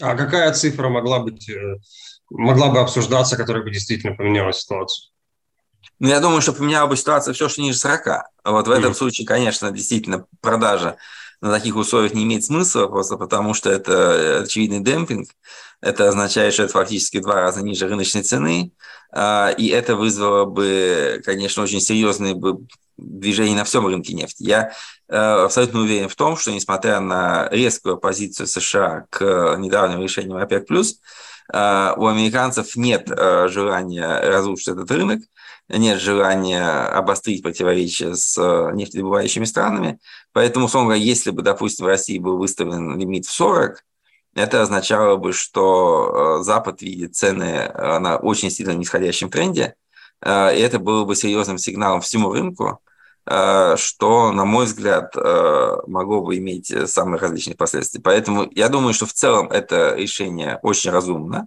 [0.00, 1.76] А какая цифра могла быть, э,
[2.30, 5.12] могла бы обсуждаться, которая бы действительно поменяла ситуацию?
[5.98, 8.06] Ну, я думаю, что поменяла бы ситуация все, что ниже 40.
[8.44, 8.94] Вот в этом mm.
[8.94, 10.96] случае, конечно, действительно продажа
[11.40, 15.28] на таких условиях не имеет смысла, просто потому что это очевидный демпинг.
[15.80, 18.72] Это означает, что это фактически два раза ниже рыночной цены,
[19.12, 24.42] а, и это вызвало бы, конечно, очень серьезные бы движения на всем рынке нефти.
[24.42, 24.72] Я
[25.08, 30.66] э, абсолютно уверен в том, что несмотря на резкую позицию США к недавним решениям ОПЕК+,
[31.52, 35.20] а, у американцев нет э, желания разрушить этот рынок,
[35.68, 39.98] нет желания обострить противоречия с э, нефтедобывающими странами.
[40.32, 43.82] Поэтому, условно говоря, если бы, допустим, в России был выставлен лимит в 40,
[44.34, 49.74] это означало бы, что э, Запад видит цены э, на очень сильно нисходящем тренде,
[50.24, 52.80] и это было бы серьезным сигналом всему рынку,
[53.26, 58.00] что, на мой взгляд, могло бы иметь самые различные последствия.
[58.00, 61.46] Поэтому я думаю, что в целом это решение очень разумно.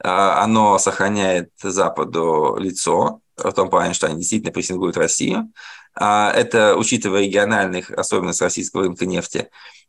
[0.00, 5.52] Оно сохраняет Западу лицо, в том плане, что они действительно прессингуют Россию.
[5.94, 9.48] А, это, учитывая региональных особенностей российского рынка нефти,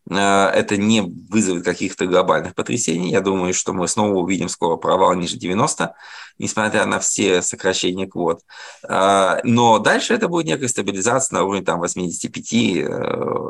[0.10, 3.12] а, это не вызовет каких-то глобальных потрясений.
[3.12, 5.95] Я думаю, что мы снова увидим скоро провал ниже 90,
[6.38, 8.41] несмотря на все сокращения квот.
[8.88, 12.55] А, но дальше это будет некая стабилизация на уровне там, 85 э,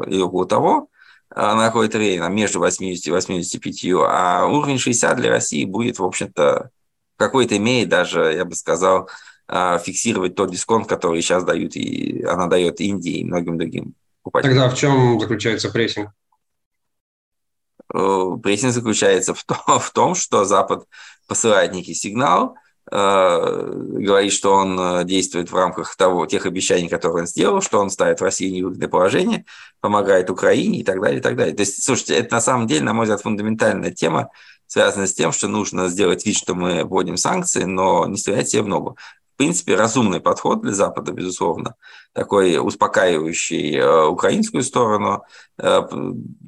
[0.08, 0.88] или около того,
[1.36, 6.70] на какое-то время, между 80 и 85, а уровень 60 для России будет, в общем-то,
[7.16, 9.10] в какой-то мере даже, я бы сказал,
[9.48, 13.94] фиксировать тот дисконт, который сейчас дают и она дает Индии и многим другим
[14.26, 14.58] покупателям.
[14.58, 16.10] Тогда в чем заключается прессинг?
[17.94, 20.86] Э, прессинг заключается в том, в том, что Запад
[21.28, 22.56] посылает некий сигнал,
[22.92, 27.80] э, говорит, что он э, действует в рамках того, тех обещаний, которые он сделал, что
[27.80, 29.46] он ставит Россию в невыгодное положение,
[29.80, 31.56] помогает Украине и так далее, и так далее.
[31.56, 34.30] То есть, слушайте, это на самом деле, на мой взгляд, фундаментальная тема,
[34.68, 38.64] связанная с тем, что нужно сделать вид, что мы вводим санкции, но не стрелять себе
[38.64, 38.98] в ногу
[39.36, 41.76] в принципе, разумный подход для Запада, безусловно,
[42.14, 45.24] такой успокаивающий э, украинскую сторону,
[45.58, 45.82] э,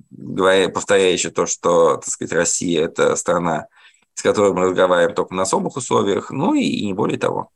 [0.10, 3.67] говоря, повторяя еще то, что, так сказать, Россия– это страна,
[4.13, 7.50] с которой мы разговариваем только на особых условиях, ну и, и не более того.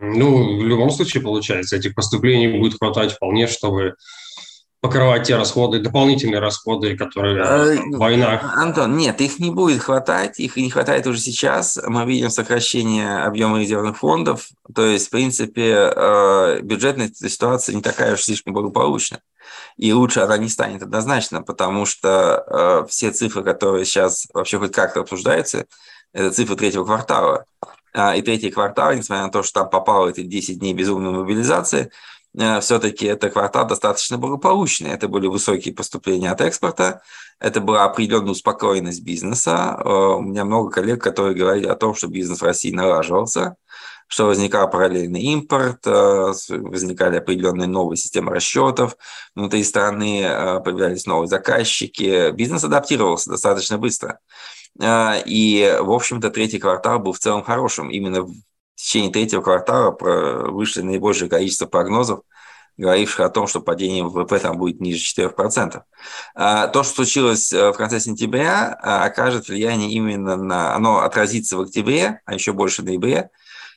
[0.00, 3.94] Ну, в любом случае, получается, этих поступлений будет хватать вполне, чтобы
[4.84, 8.52] покрывать те расходы, дополнительные расходы, которые э, война.
[8.54, 11.80] Антон, нет, их не будет хватать, их не хватает уже сейчас.
[11.86, 18.12] Мы видим сокращение объема резервных фондов, то есть, в принципе, э, бюджетная ситуация не такая
[18.12, 19.22] уж слишком благополучная.
[19.78, 24.72] И лучше она не станет однозначно, потому что э, все цифры, которые сейчас вообще хоть
[24.72, 25.64] как-то обсуждаются,
[26.12, 27.46] это цифры третьего квартала.
[28.16, 31.92] И третий квартал, несмотря на то, что там попало эти 10 дней безумной мобилизации,
[32.36, 34.90] все-таки это квартал достаточно благополучный.
[34.90, 37.02] Это были высокие поступления от экспорта,
[37.38, 39.76] это была определенная успокоенность бизнеса.
[39.84, 43.56] У меня много коллег, которые говорили о том, что бизнес в России налаживался
[44.06, 48.96] что возникал параллельный импорт, э, возникали определенные новые системы расчетов,
[49.34, 54.20] внутри страны э, появлялись новые заказчики, бизнес адаптировался достаточно быстро.
[54.80, 57.90] Э, и, в общем-то, третий квартал был в целом хорошим.
[57.90, 58.26] Именно
[58.84, 59.96] течение третьего квартала
[60.50, 62.20] вышли наибольшее количество прогнозов,
[62.76, 65.82] говоривших о том, что падение ВВП там будет ниже 4%.
[66.34, 70.74] То, что случилось в конце сентября, окажет влияние именно на...
[70.74, 73.30] Оно отразится в октябре, а еще больше в ноябре,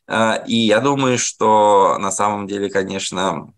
[0.07, 3.53] а, и я думаю, что на самом деле, конечно,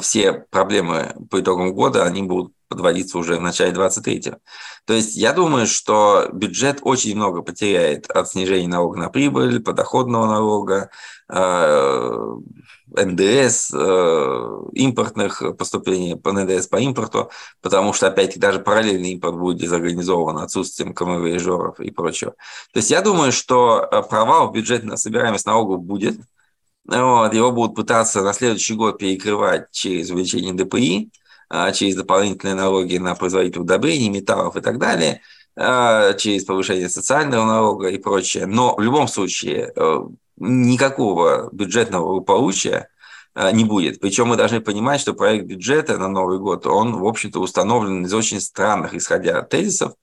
[0.00, 4.38] все проблемы по итогам года, они будут подводиться уже в начале 23-го.
[4.84, 10.26] То есть я думаю, что бюджет очень много потеряет от снижения налога на прибыль, подоходного
[10.26, 10.90] налога,
[11.28, 12.36] э,
[12.88, 19.58] НДС, э, импортных поступлений по НДС по импорту, потому что, опять-таки, даже параллельный импорт будет
[19.58, 22.32] дезорганизован отсутствием КМВ и прочего.
[22.72, 26.20] То есть я думаю, что э, провал в бюджетной собираемость налогов будет,
[26.86, 31.10] вот, его будут пытаться на следующий год перекрывать через увеличение ДПИ,
[31.72, 35.20] через дополнительные налоги на производителей удобрений, металлов и так далее,
[35.58, 38.46] а, через повышение социального налога и прочее.
[38.46, 40.00] Но в любом случае э,
[40.36, 42.88] никакого бюджетного благополучия
[43.34, 43.98] а, не будет.
[43.98, 48.12] Причем мы должны понимать, что проект бюджета на Новый год, он, в общем-то, установлен из
[48.12, 49.94] очень странных, исходя от тезисов,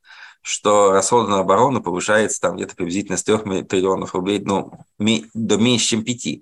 [0.45, 5.88] что расходы на оборону повышается там где-то приблизительно с 3 триллионов рублей ну, до меньше,
[5.88, 6.41] чем 5.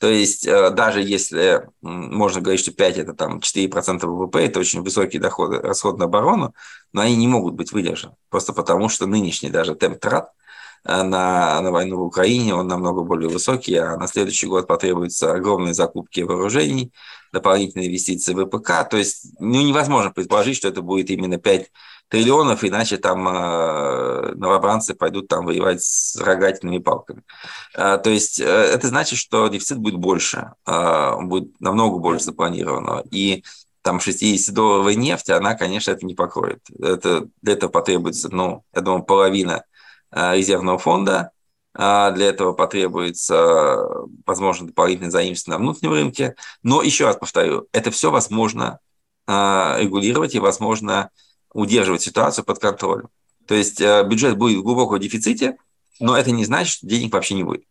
[0.00, 4.80] То есть э, даже если можно говорить, что 5 это там 4% ВВП, это очень
[4.80, 6.54] высокие доходы, расходы на оборону,
[6.94, 8.14] но они не могут быть выдержаны.
[8.30, 10.30] Просто потому, что нынешний даже темп трат
[10.86, 15.30] э, на, на войну в Украине, он намного более высокий, а на следующий год потребуются
[15.30, 16.90] огромные закупки вооружений,
[17.34, 18.88] дополнительные инвестиции в ВПК.
[18.88, 21.70] То есть ну, невозможно предположить, что это будет именно 5
[22.12, 27.22] триллионов, иначе там э, новобранцы пойдут там воевать с рогательными палками.
[27.74, 33.04] Э, то есть э, это значит, что дефицит будет больше, э, будет намного больше запланированного.
[33.10, 33.44] И
[33.80, 36.60] там 60-долларовая нефть, она, конечно, это не покроет.
[36.78, 39.64] Это, для этого потребуется, ну, я думаю, половина
[40.10, 41.30] э, резервного фонда,
[41.74, 43.86] а для этого потребуется,
[44.26, 46.34] возможно, дополнительный заимствование на внутреннем рынке.
[46.62, 48.80] Но еще раз повторю, это все возможно
[49.26, 49.32] э,
[49.78, 51.08] регулировать и возможно
[51.52, 53.08] удерживать ситуацию под контролем.
[53.46, 55.56] То есть э, бюджет будет в глубоком дефиците,
[56.00, 57.64] но это не значит, что денег вообще не будет.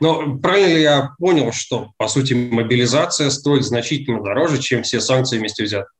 [0.00, 5.38] Но правильно ли я понял, что, по сути, мобилизация стоит значительно дороже, чем все санкции
[5.38, 5.90] вместе взятые?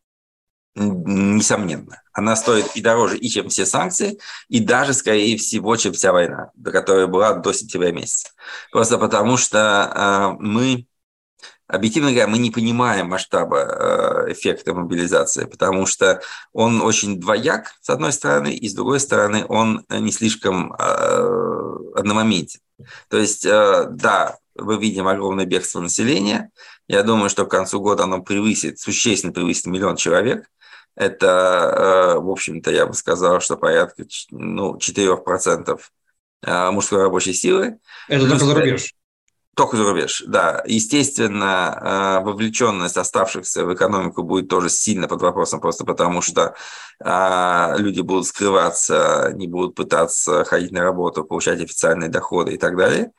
[0.77, 2.03] Несомненно.
[2.13, 6.51] Она стоит и дороже, и чем все санкции, и даже, скорее всего, чем вся война,
[6.65, 8.31] которая была до сентября месяца.
[8.73, 10.87] Просто потому что э, мы
[11.67, 16.21] объективно говоря, мы не понимаем масштаба э, эффекта мобилизации, потому что
[16.53, 22.61] он очень двояк, с одной стороны, и с другой стороны, он не слишком э, одномоментен.
[23.09, 26.51] То есть, э, да, мы видим огромное бегство населения.
[26.87, 30.47] Я думаю, что к концу года оно превысит, существенно превысит миллион человек.
[30.97, 35.81] Это, в общем-то, я бы сказал, что порядка ну, 4%
[36.71, 37.79] мужской рабочей силы.
[38.07, 38.95] Это только за рубеж.
[39.55, 40.63] Только за рубеж, да.
[40.67, 46.55] Естественно, э, вовлеченность оставшихся в экономику будет тоже сильно под вопросом, просто потому что
[47.05, 52.77] э, люди будут скрываться, не будут пытаться ходить на работу, получать официальные доходы и так
[52.77, 53.13] далее.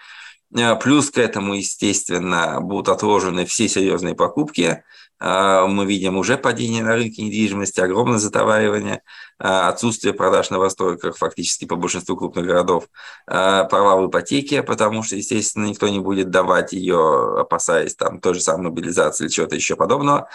[0.53, 4.83] Э, плюс к этому, естественно, будут отложены все серьезные покупки–
[5.17, 9.01] мы видим уже падение на рынке недвижимости, огромное затоваривание,
[9.37, 12.87] отсутствие продаж на новостройках фактически по большинству крупных городов,
[13.27, 18.35] а, права в ипотеке, потому что, естественно, никто не будет давать ее, опасаясь там той
[18.35, 20.29] же самой мобилизации или чего-то еще подобного.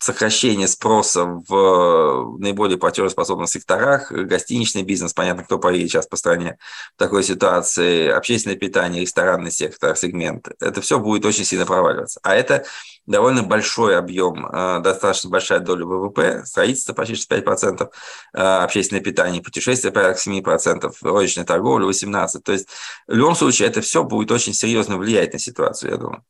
[0.00, 6.58] Сокращение спроса в наиболее платежеспособных секторах, гостиничный бизнес, понятно, кто поедет сейчас по стране
[6.96, 10.48] в такой ситуации, общественное питание, ресторанный сектор, сегмент.
[10.60, 12.20] Это все будет очень сильно проваливаться.
[12.22, 12.64] А это
[13.08, 17.90] довольно большой объем, э, достаточно большая доля ВВП, строительство почти 65%,
[18.34, 22.44] э, общественное питание, путешествия порядка 7%, розничная торговля 18%.
[22.44, 22.68] То есть
[23.06, 26.22] в любом случае это все будет очень серьезно влиять на ситуацию, я думаю.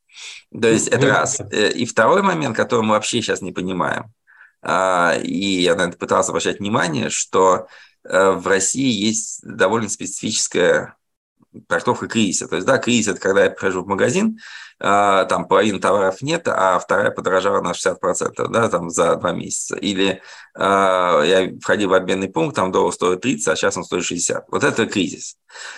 [0.59, 1.41] То есть это раз.
[1.51, 4.13] Э, и второй момент, который мы вообще сейчас не понимаем,
[4.61, 7.67] и я на это пытался обращать внимание, что
[8.03, 10.97] в России есть довольно специфическая
[11.67, 12.47] трактовка кризиса.
[12.47, 14.39] То есть, да, кризис– это когда я прихожу в магазин,
[14.81, 19.75] а, там половины товаров нет, а вторая подорожала на 60%, да, там за два месяца.
[19.75, 20.21] Или
[20.55, 24.45] а, я входил в обменный пункт, там доллар стоит 30, а сейчас он стоит 60.
[24.49, 25.37] Вот это кризис.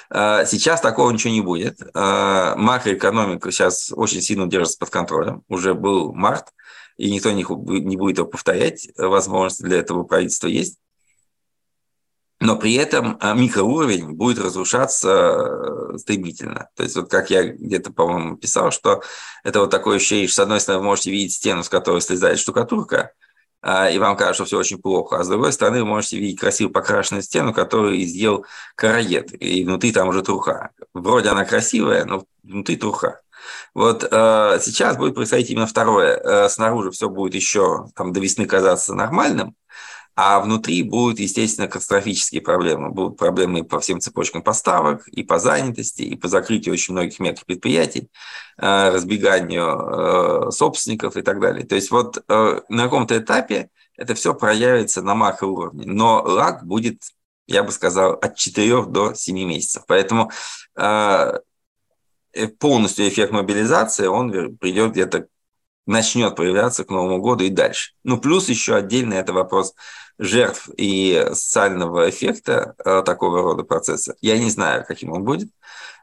[0.09, 1.79] Сейчас такого ничего не будет.
[1.93, 5.43] Макроэкономика сейчас очень сильно держится под контролем.
[5.47, 6.49] Уже был март,
[6.97, 7.45] и никто не,
[7.81, 8.89] не будет его повторять.
[8.97, 10.77] Возможность для этого правительства есть
[12.41, 15.09] но при этом а, микроуровень будет разрушаться
[15.93, 16.69] э, стремительно.
[16.75, 19.03] То есть вот как я где-то, по-моему, писал, что
[19.43, 22.39] это вот такое ощущение, что с одной стороны вы можете видеть стену, с которой слезает
[22.39, 23.11] штукатурка,
[23.61, 26.39] а, и вам кажется, что все очень плохо, а с другой стороны вы можете видеть
[26.39, 30.71] красиво покрашенную стену, которую изъел караед, и внутри там уже труха.
[30.95, 33.21] Вроде она красивая, но внутри труха.
[33.75, 36.17] Вот э, сейчас будет происходить именно второе.
[36.17, 39.55] Э, снаружи все будет еще там до весны казаться нормальным,
[40.15, 42.89] а внутри будут, естественно, катастрофические проблемы.
[42.89, 47.45] Будут проблемы по всем цепочкам поставок, и по занятости, и по закрытию очень многих мелких
[47.45, 48.09] предприятий,
[48.57, 51.65] э, разбеганию э, собственников и так далее.
[51.65, 55.85] То есть вот э, на каком-то этапе это все проявится на макроуровне.
[55.85, 57.01] Но лак будет,
[57.47, 59.83] я бы сказал, от 4 до 7 месяцев.
[59.87, 60.31] Поэтому
[62.59, 65.27] полностью эффект мобилизации, он придет где-то
[65.85, 67.91] начнет проявляться к Новому году и дальше.
[68.03, 69.73] Ну, плюс еще отдельно это вопрос
[70.19, 74.15] жертв и социального эффекта э, такого рода процесса.
[74.21, 75.49] Я не знаю, каким он будет,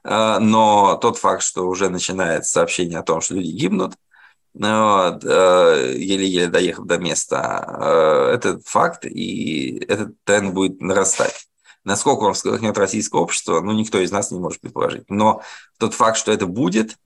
[0.05, 3.95] э, но тот факт, что уже начинается сообщение о том, что люди гибнут,
[4.55, 11.47] вот, э, еле-еле доехав до места, это факт, и этот тренд будет нарастать.
[11.85, 15.09] Насколько он всколыхнет российское общество, ну, никто из нас не может предположить.
[15.09, 15.43] Но
[15.79, 16.97] тот факт, что это будет,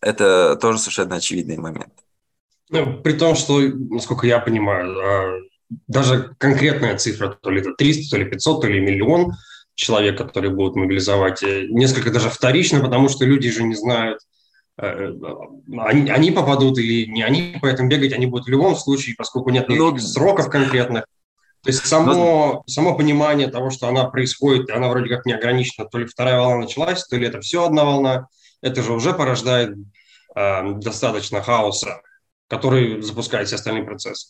[0.00, 2.03] это тоже совершенно очевидный момент.
[2.70, 5.48] Ну, при том, что, насколько я понимаю,
[5.86, 9.32] даже конкретная цифра, то ли это 300, то ли 500, то ли миллион
[9.74, 14.20] человек, которые будут мобилизовать, э, несколько даже вторично, потому что люди же не знают,
[14.78, 15.12] э, э,
[15.78, 19.68] они, они попадут или не они, поэтому бегать они будут в любом случае, поскольку нет
[19.68, 21.06] никаких ну, сроков конкретных.
[21.62, 25.98] То есть само, само понимание того, что она происходит, она вроде как не ограничена, то
[25.98, 28.28] ли вторая волна началась, то ли это все одна волна,
[28.60, 29.74] это же уже порождает
[30.36, 32.02] э, достаточно хаоса,
[32.56, 34.28] который запускает все остальные процессы.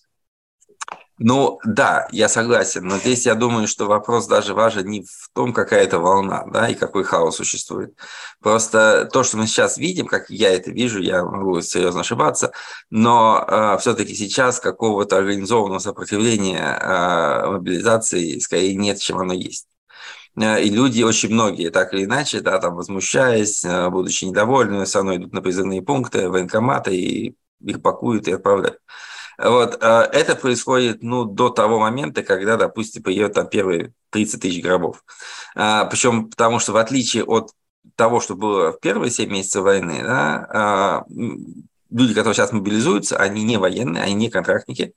[1.19, 5.53] Ну да, я согласен, но здесь я думаю, что вопрос даже важен не в том,
[5.53, 7.97] какая это волна, да, и какой хаос существует.
[8.41, 12.51] Просто то, что мы сейчас видим, как я это вижу, я могу серьезно ошибаться,
[12.91, 19.69] но э, все-таки сейчас какого-то организованного сопротивления э, мобилизации скорее нет, чем оно есть.
[20.37, 24.99] Э, и люди, очень многие, так или иначе, да, там возмущаясь, э, будучи недовольны, все
[24.99, 28.79] равно идут на призывные пункты, военкоматы и их пакуют и отправляют.
[29.37, 34.63] Вот, э, это происходит ну, до того момента, когда, допустим, появятся там первые 30 тысяч
[34.63, 35.05] гробов.
[35.57, 37.51] А, Причем потому, что в отличие от
[37.97, 41.05] того, что было в первые 7 месяцев войны, да, а,
[41.91, 44.95] люди, которые сейчас мобилизуются, они не военные, они не контрактники,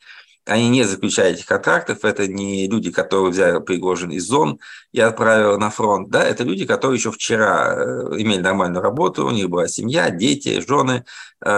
[0.47, 4.59] они не заключают этих контрактов, это не люди, которые взяли Пригожин из зон
[4.91, 9.31] и отправили на фронт, да, это люди, которые еще вчера э, имели нормальную работу, у
[9.31, 11.05] них была семья, дети, жены,
[11.45, 11.49] э,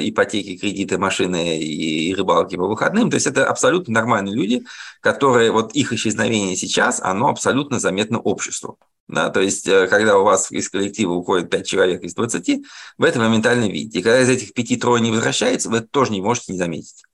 [0.00, 4.64] ипотеки, кредиты, машины и рыбалки по выходным, то есть это абсолютно нормальные люди,
[5.00, 8.78] которые, вот их исчезновение сейчас, оно абсолютно заметно обществу.
[9.08, 12.64] Да, то есть, э, когда у вас из коллектива уходит 5 человек из 20,
[12.98, 14.00] вы это моментально видите.
[14.00, 17.04] И когда из этих 5 трое не возвращается, вы это тоже не можете не заметить.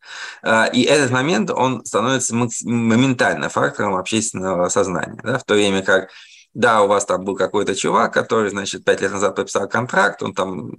[0.43, 5.21] А, и этот момент, он становится моментально фактором общественного сознания.
[5.23, 6.09] Да, в то время как
[6.55, 10.35] да, у вас там был какой-то чувак, который, значит, пять лет назад подписал контракт, он
[10.35, 10.73] там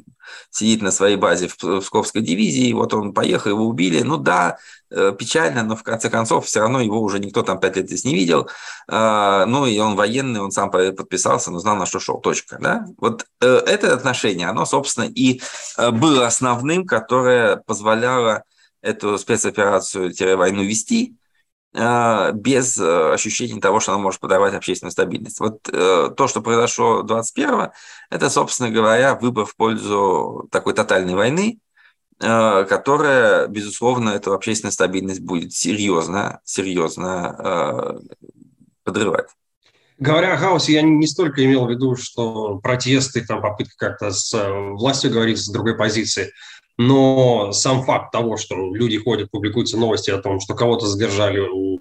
[0.52, 4.02] сидит на своей базе в Псковской дивизии, вот он поехал, его убили.
[4.04, 4.58] Ну да,
[4.92, 8.06] э, печально, но в конце концов все равно его уже никто там пять лет здесь
[8.06, 8.48] не видел.
[8.88, 12.60] А, ну и он военный, он сам подписался, но знал, на что шел, точка.
[12.62, 12.86] Да?
[12.98, 15.42] Вот э, это отношение, оно, собственно, и
[15.78, 18.44] э, было основным, которое позволяло
[18.82, 21.16] эту спецоперацию-войну вести,
[21.74, 25.40] без э, ощущения того, что она может подавать общественную стабильность.
[25.40, 27.72] Вот э, то, что произошло 21-го,
[28.12, 31.58] это, собственно говоря, выбор в пользу такой тотальной войны,
[32.20, 38.00] э, которая, безусловно, эту общественную стабильность будет серьезно, серьезно
[38.84, 39.30] подрывать.
[39.98, 44.34] Говоря о хаосе, я не столько имел в виду, что протесты, там, попытка как-то с
[44.74, 46.34] властью говорить с другой позиции,
[46.78, 51.80] но сам факт того, что люди ходят, публикуются новости о том, что кого-то задержали у,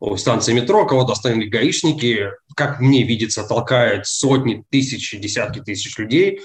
[0.00, 6.40] у станции метро, кого-то остановили гаишники, как мне видится, толкает сотни, тысячи, десятки тысяч людей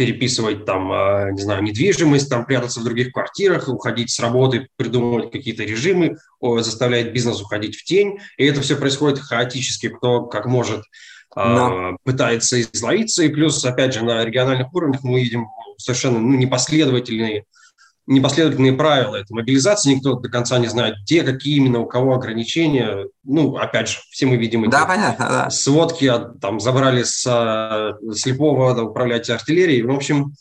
[0.00, 5.30] переписывать там, а, не знаю, недвижимость, там прятаться в других квартирах, уходить с работы, придумывать
[5.30, 8.18] какие-то режимы, заставляет бизнес уходить в тень.
[8.38, 10.84] И это все происходит хаотически, кто как может
[11.36, 11.96] Но.
[12.04, 13.22] пытается изловиться.
[13.22, 15.46] И плюс, опять же, на региональных уровнях мы видим
[15.78, 17.44] совершенно ну, непоследовательные
[18.10, 23.06] непоследовательные правила этой мобилизации, никто до конца не знает, где, какие именно, у кого ограничения.
[23.22, 25.50] Ну, опять же, все мы видим эти да, понятно, да.
[25.50, 27.22] сводки, там забрали с
[28.14, 29.82] слепого да, управлять артиллерией.
[29.82, 30.32] В общем,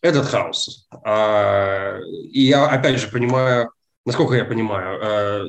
[0.00, 0.86] этот хаос.
[1.04, 1.98] А,
[2.30, 3.70] и я, опять же, понимаю,
[4.06, 5.46] насколько я понимаю, э,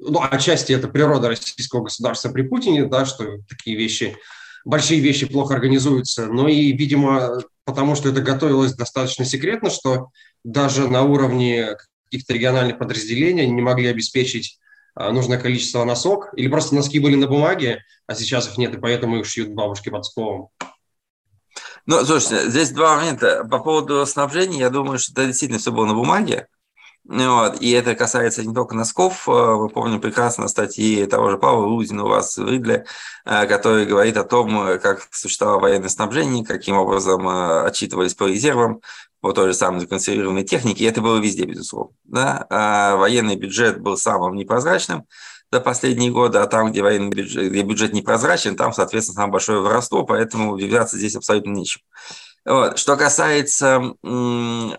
[0.00, 4.16] ну, отчасти это природа российского государства при Путине, да, что такие вещи,
[4.64, 10.08] большие вещи плохо организуются, но и, видимо, потому что это готовилось достаточно секретно, что
[10.44, 14.58] даже на уровне каких-то региональных подразделений не могли обеспечить
[14.94, 18.78] а, нужное количество носок, или просто носки были на бумаге, а сейчас их нет, и
[18.78, 20.48] поэтому их шьют бабушки под сковом.
[21.86, 23.44] Ну, слушайте, здесь два момента.
[23.50, 26.48] По поводу снабжения, я думаю, что это действительно все было на бумаге.
[27.08, 27.62] Вот.
[27.62, 29.26] И это касается не только носков.
[29.28, 32.84] Э, мы помним прекрасно статьи того же Павла Лузина у вас в Ридле,
[33.24, 38.82] э, который говорит о том, как существовало военное снабжение, каким образом э, отчитывались по резервам,
[39.20, 40.84] по той же самой законсервированной технике.
[40.84, 41.94] И это было везде, безусловно.
[42.04, 42.46] Да?
[42.50, 45.06] А военный бюджет был самым непрозрачным
[45.50, 49.60] за последние годы, а там, где военный бюджет, где бюджет непрозрачен, там, соответственно, самое большое
[49.62, 51.80] воровство, поэтому удивляться здесь абсолютно нечем.
[52.48, 52.78] Вот.
[52.78, 53.94] Что касается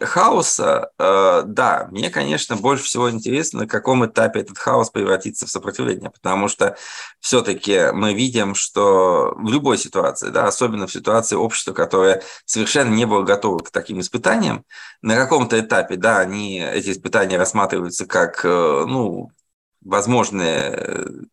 [0.02, 5.52] хаоса, э, да, мне, конечно, больше всего интересно, на каком этапе этот хаос превратится в
[5.52, 6.76] сопротивление, потому что
[7.20, 13.06] все-таки мы видим, что в любой ситуации, да, особенно в ситуации общества, которое совершенно не
[13.06, 14.66] было готово к таким испытаниям,
[15.04, 19.30] на каком-то этапе, да, они, эти испытания рассматриваются как, э, ну,
[19.82, 21.28] возможные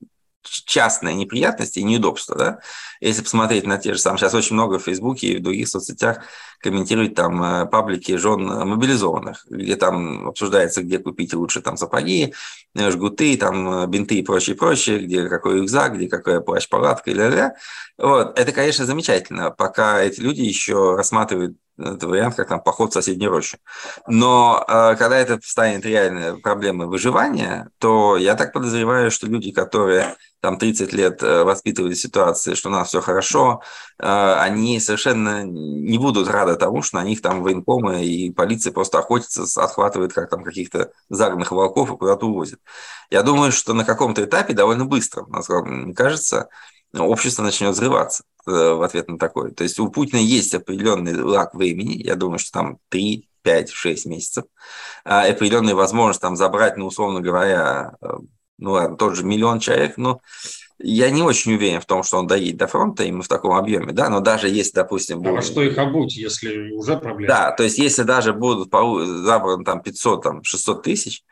[0.48, 2.36] частные неприятности и неудобства.
[2.36, 2.58] Да?
[3.00, 6.22] Если посмотреть на те же самые, сейчас очень много в Фейсбуке и в других соцсетях
[6.60, 12.34] комментируют там э, паблики жен мобилизованных, где там обсуждается, где купить лучше там сапоги,
[12.74, 17.14] э, жгуты, там э, бинты и прочее, прочее, где какой рюкзак, где какая плащ-палатка и
[17.14, 17.54] ля-ля.
[17.98, 18.38] Вот.
[18.38, 23.30] Это, конечно, замечательно, пока эти люди еще рассматривают это вариант, как там поход в соседнюю
[23.30, 23.58] рощу.
[24.06, 30.16] Но э, когда это станет реальной проблемой выживания, то я так подозреваю, что люди, которые
[30.40, 33.62] там 30 лет э, воспитывали ситуации, что у нас все хорошо,
[33.98, 39.00] э, они совершенно не будут рады тому, что на них там военкомы и полиция просто
[39.00, 42.60] охотятся, отхватывает как там каких-то загнанных волков и куда-то увозят.
[43.10, 46.48] Я думаю, что на каком-то этапе довольно быстро, насколько мне кажется,
[46.94, 49.50] общество начнет взрываться э, в ответ на такое.
[49.50, 54.06] То есть у Путина есть определенный лак времени, я думаю, что там 3, 5, 6
[54.06, 54.44] месяцев,
[55.04, 58.06] а, определенная возможность там забрать, ну, условно говоря, э,
[58.58, 60.20] ну тот же миллион человек, но
[60.78, 63.92] я не очень уверен в том, что он доедет до фронта именно в таком объеме,
[63.92, 65.20] да, но даже если, допустим...
[65.20, 65.38] Будет...
[65.38, 67.28] А что их обуть, если уже проблема?
[67.32, 71.24] Да, то есть если даже будут забраны там 500, там 600 тысяч,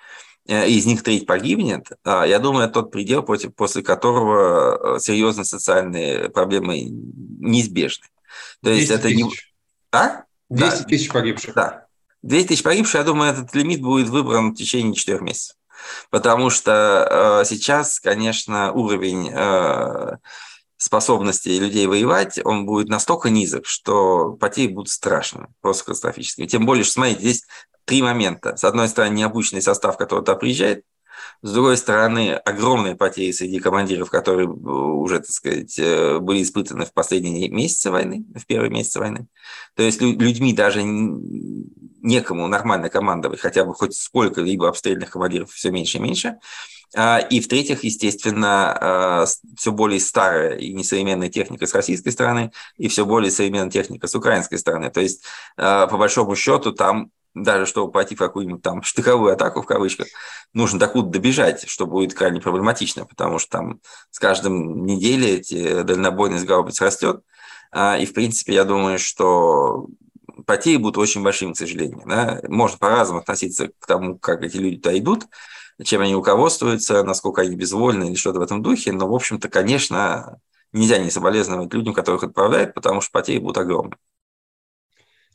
[0.47, 5.01] Э, из них треть погибнет, а, я думаю, это тот предел, против, после которого э,
[5.01, 8.07] серьезные социальные проблемы неизбежны.
[8.63, 9.17] То есть это тысяч.
[9.17, 9.31] не...
[9.93, 10.25] А?
[10.51, 10.85] 200 да.
[10.85, 11.55] тысяч погибших.
[11.55, 11.87] Да.
[12.23, 15.57] 200 тысяч погибших, я думаю, этот лимит будет выбран в течение четырех месяцев.
[16.11, 20.17] Потому что э, сейчас, конечно, уровень э,
[20.77, 26.47] способностей людей воевать, он будет настолько низок, что потери будут страшными, просто катастрофическими.
[26.47, 27.47] Тем более, что, смотрите, здесь
[27.85, 28.57] три момента.
[28.57, 30.85] С одной стороны, необученный состав, который туда приезжает.
[31.45, 36.95] С другой стороны, огромные потери среди командиров, которые уже, так сказать, э, были испытаны в
[36.95, 39.27] последние месяцы войны, в первые месяцы войны.
[39.77, 45.99] То есть людьми даже некому нормально командовать, хотя бы хоть сколько-либо обстрельных командиров все меньше
[45.99, 46.39] и меньше.
[46.97, 49.27] А, и в-третьих, естественно, а,
[49.59, 54.15] все более старая и несовременная техника с российской стороны, и все более современная техника с
[54.15, 54.91] украинской стороны.
[54.91, 55.23] То есть,
[55.59, 60.07] а, по большому счету, там даже чтобы пойти в какую-нибудь там штыковую атаку, в кавычках,
[60.53, 63.81] нужно докуда добежать, что будет крайне проблематично, потому что там
[64.11, 67.23] с каждым неделей эти дальнобойность гаубиц растет.
[67.75, 69.89] И, в принципе, я думаю, что
[70.47, 72.03] потери будут очень большими, к сожалению.
[72.07, 72.41] Да?
[72.47, 75.25] Можно по-разному относиться к тому, как эти люди туда идут,
[75.83, 78.93] чем они руководствуются, насколько они безвольны или что-то в этом духе.
[78.93, 80.39] Но, в общем-то, конечно,
[80.73, 83.97] нельзя не соболезновать людям, которых отправляют, потому что потери будут огромны.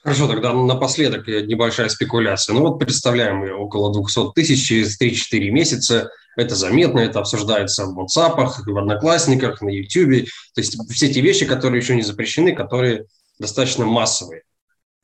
[0.02, 2.54] Хорошо, тогда напоследок небольшая спекуляция.
[2.54, 6.10] Ну вот представляем, около 200 тысяч через 3-4 месяца.
[6.38, 10.30] Это заметно, это обсуждается в WhatsApp, в Одноклассниках, на YouTube.
[10.56, 13.06] То есть все те вещи, которые еще не запрещены, которые
[13.39, 14.43] достаточно массовые.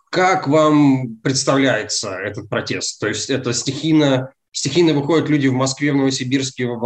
[0.10, 3.02] Как вам представляется этот протест?
[3.02, 6.78] То есть это стихийно, стихийно выходят люди в Москве, в Новосибирске, в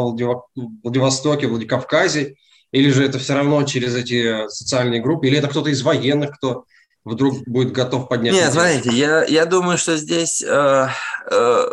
[0.82, 2.36] Владивостоке, в Владикавказе,
[2.72, 6.66] или же это все равно через эти социальные группы, или это кто-то из военных, кто
[7.06, 8.34] вдруг будет готов поднять?
[8.34, 10.90] Нет, смотрите, я, я думаю, что здесь э,
[11.32, 11.70] э,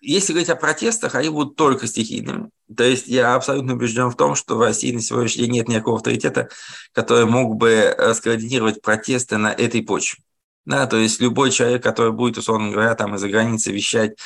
[0.00, 2.50] если говорить о протестах, они будут только стихийными.
[2.74, 5.96] То есть я абсолютно убежден в том, что в России на сегодняшний день нет никакого
[5.96, 6.48] авторитета,
[6.92, 10.22] который мог бы э, скоординировать протесты на этой почве.
[10.64, 14.18] Да, то есть любой человек, который будет, условно говоря, там из-за границы вещать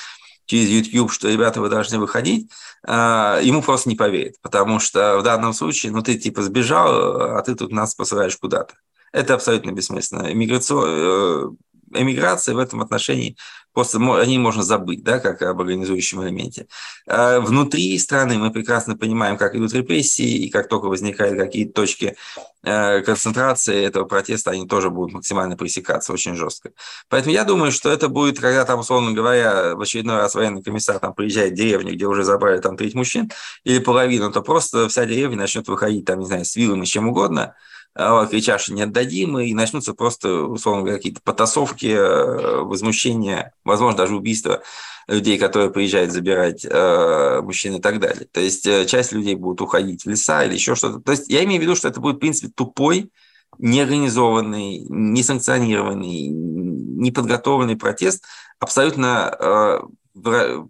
[0.47, 2.51] через YouTube, что, ребята, вы должны выходить,
[2.85, 7.43] а, ему просто не поверит, потому что в данном случае, ну, ты типа сбежал, а
[7.43, 8.75] ты тут нас посылаешь куда-то.
[9.13, 10.27] Это абсолютно бессмысленно.
[10.27, 11.51] Э,
[11.95, 13.37] эмиграция в этом отношении
[13.73, 16.67] просто о ней можно забыть, да, как об организующем элементе.
[17.07, 22.17] А внутри страны мы прекрасно понимаем, как идут репрессии, и как только возникают какие-то точки
[22.63, 26.73] э, концентрации этого протеста, они тоже будут максимально пресекаться очень жестко.
[27.09, 30.99] Поэтому я думаю, что это будет, когда там, условно говоря, в очередной раз военный комиссар
[30.99, 33.31] там приезжает в деревню, где уже забрали там треть мужчин,
[33.65, 37.55] или половину, то просто вся деревня начнет выходить там, не знаю, с вилами, чем угодно,
[37.95, 43.99] а, крича, что не отдадим, и начнутся просто, условно говоря, какие-то потасовки, э, возмущения, возможно,
[43.99, 44.63] даже убийства
[45.09, 48.27] людей, которые приезжают забирать э, мужчин и так далее.
[48.33, 51.01] То есть э, часть людей будут уходить в леса или еще что-то.
[51.01, 53.11] То есть я имею в виду, что это будет, в принципе, тупой,
[53.59, 58.25] неорганизованный, несанкционированный, неподготовленный протест,
[58.59, 59.83] абсолютно
[60.15, 60.65] э,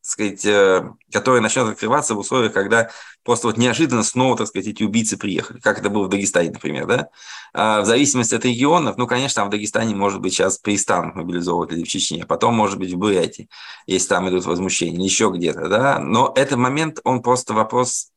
[0.00, 2.90] сказать, э, который начнет открываться в условиях, когда
[3.24, 6.86] просто вот неожиданно снова, так сказать, эти убийцы приехали, как это было в Дагестане, например,
[6.86, 7.08] да?
[7.52, 11.72] А в зависимости от регионов, ну, конечно, там в Дагестане может быть сейчас перестанут мобилизовывать
[11.72, 13.48] или в Чечне, а потом, может быть, в Бурятии,
[13.86, 15.98] если там идут возмущения, или еще где-то, да?
[15.98, 18.10] Но этот момент, он просто вопрос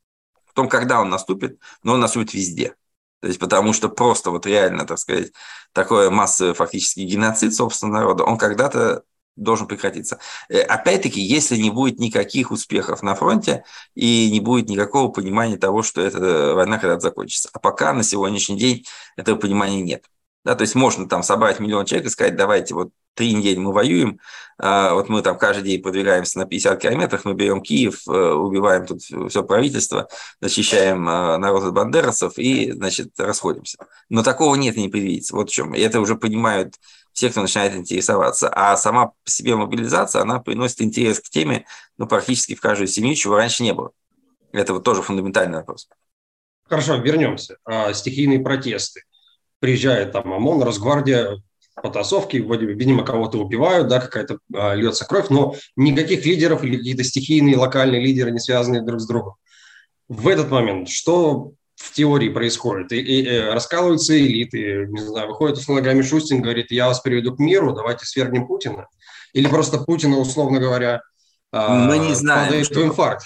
[0.46, 2.76] в том, когда он наступит, но он наступит везде.
[3.22, 5.32] То есть потому что просто вот реально, так сказать,
[5.74, 9.04] такой массовый фактически геноцид собственного народа, он когда-то
[9.38, 10.20] должен прекратиться.
[10.50, 13.64] Э, опять-таки, если не будет никаких успехов на фронте
[13.96, 17.50] и не будет никакого понимания того, что эта война когда-то закончится.
[17.54, 18.86] А пока на сегодняшний день
[19.16, 20.06] этого понимания нет.
[20.44, 23.74] Да, то есть можно там собрать миллион человек и сказать, давайте вот три недели мы
[23.74, 24.20] воюем,
[24.60, 28.86] а вот мы там каждый день продвигаемся на 50 километров, мы берем Киев, э, убиваем
[28.86, 30.08] тут все правительство,
[30.40, 33.78] защищаем э, народ от бандеровцев и, значит, расходимся.
[34.10, 35.36] Но такого нет не предвидится.
[35.36, 35.74] Вот в чем.
[35.74, 36.76] И это уже понимают
[37.18, 38.48] все, кто начинает интересоваться.
[38.48, 41.66] А сама по себе мобилизация, она приносит интерес к теме
[41.98, 43.90] ну, практически в каждую семью, чего раньше не было.
[44.52, 45.90] Это вот тоже фундаментальный вопрос.
[46.70, 47.58] Хорошо, вернемся.
[47.66, 49.02] А, стихийные протесты.
[49.58, 51.42] Приезжает там ОМОН, Росгвардия,
[51.82, 57.58] потасовки, видимо, кого-то убивают, да, какая-то а, льется кровь, но никаких лидеров или какие-то стихийные
[57.58, 59.38] локальные лидеры не связанные друг с другом.
[60.08, 62.92] В этот момент что в теории происходит.
[62.92, 67.00] И, и, и э, раскалываются элиты, не знаю, выходит условно говоря Мишустин, говорит, я вас
[67.00, 68.88] приведу к миру, давайте свергнем Путина.
[69.34, 71.02] Или просто Путина, условно говоря,
[71.52, 72.80] мы не знаем, падает что...
[72.80, 73.26] в инфаркт.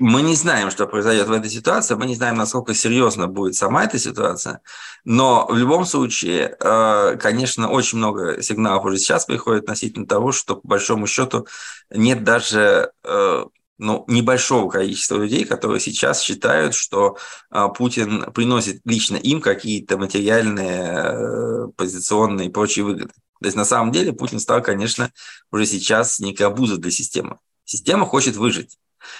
[0.00, 3.82] Мы не знаем, что произойдет в этой ситуации, мы не знаем, насколько серьезно будет сама
[3.82, 4.60] эта ситуация,
[5.04, 10.54] но в любом случае, э, конечно, очень много сигналов уже сейчас приходит относительно того, что
[10.54, 11.48] по большому счету
[11.90, 13.44] нет даже э,
[13.78, 17.16] ну, небольшого количества людей, которые сейчас считают, что
[17.50, 23.12] а, Путин приносит лично им какие-то материальные, э, позиционные и прочие выгоды.
[23.40, 25.12] То есть на самом деле Путин стал, конечно,
[25.52, 27.38] уже сейчас некой обузой для системы.
[27.64, 28.78] Система хочет выжить.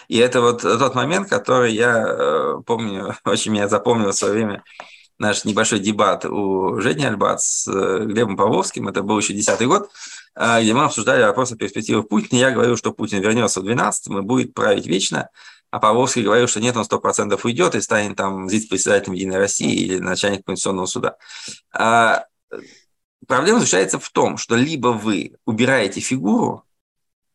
[0.08, 4.64] И это вот тот момент, который я э, помню, очень меня запомнил в свое время
[5.18, 9.90] наш небольшой дебат у Жени Альбац с э, Глебом Павловским, это был еще десятый год,
[10.34, 12.38] а, где мы обсуждали вопросы перспективы Путина.
[12.38, 15.28] Я говорил, что Путин вернется в 12-м и будет править вечно,
[15.70, 19.98] а Павловский говорил, что нет, он 100% уйдет и станет там вице-председателем Единой России или
[19.98, 21.16] начальник Конституционного суда.
[21.72, 22.24] А,
[23.26, 26.64] проблема заключается в том, что либо вы убираете фигуру,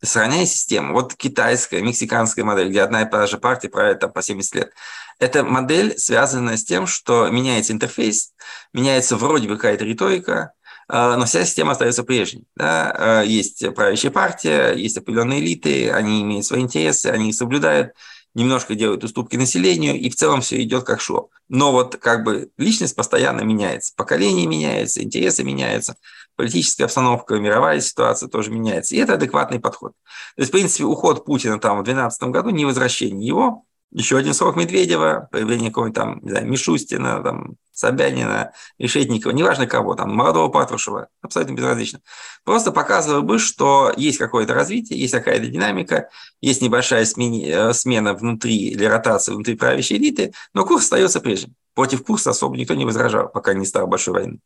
[0.04, 0.94] сохраняя систему.
[0.94, 4.74] Вот китайская, мексиканская модель, где одна и та же партия правит там по 70 лет.
[5.20, 8.34] Эта модель связана с тем, что меняется интерфейс,
[8.74, 10.54] меняется вроде бы какая-то риторика,
[10.88, 12.46] а, но вся система остается прежней.
[12.56, 12.92] Да?
[12.92, 17.94] А, есть правящая партия, есть определенные элиты, они имеют свои интересы, они их соблюдают,
[18.34, 21.30] немножко делают уступки населению, и в целом все идет как шло.
[21.48, 25.96] Но вот как бы личность постоянно меняется, поколение меняется, интересы меняются,
[26.36, 28.96] политическая обстановка, мировая ситуация тоже меняется.
[28.96, 29.94] И это адекватный подход.
[30.36, 34.34] То есть, в принципе, уход Путина там в 2012 году, не возвращение его, еще один
[34.34, 40.50] срок Медведева, появление какого-нибудь там, не знаю, Мишустина, там, Собянина, Решетникова, неважно кого, там, молодого
[40.50, 42.00] Патрушева, абсолютно безразлично.
[42.44, 46.10] Просто показываю бы, что есть какое-то развитие, есть какая-то динамика,
[46.42, 51.56] есть небольшая э, смена внутри или ротация внутри правящей элиты, но курс остается прежним.
[51.74, 54.40] Против курса особо никто не возражал, пока не стало большой войны.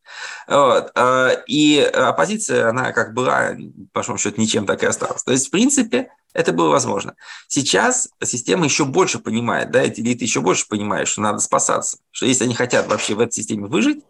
[0.47, 0.91] Вот.
[0.95, 3.49] Э, и оппозиция, она как была,
[3.91, 5.23] по большому счету, ничем так и осталась.
[5.23, 7.15] То есть, в принципе, это было возможно.
[7.47, 11.97] Сейчас система еще больше понимает, да, эти элиты еще больше понимают, что надо спасаться.
[12.11, 14.03] Что если они хотят вообще в этой системе выжить,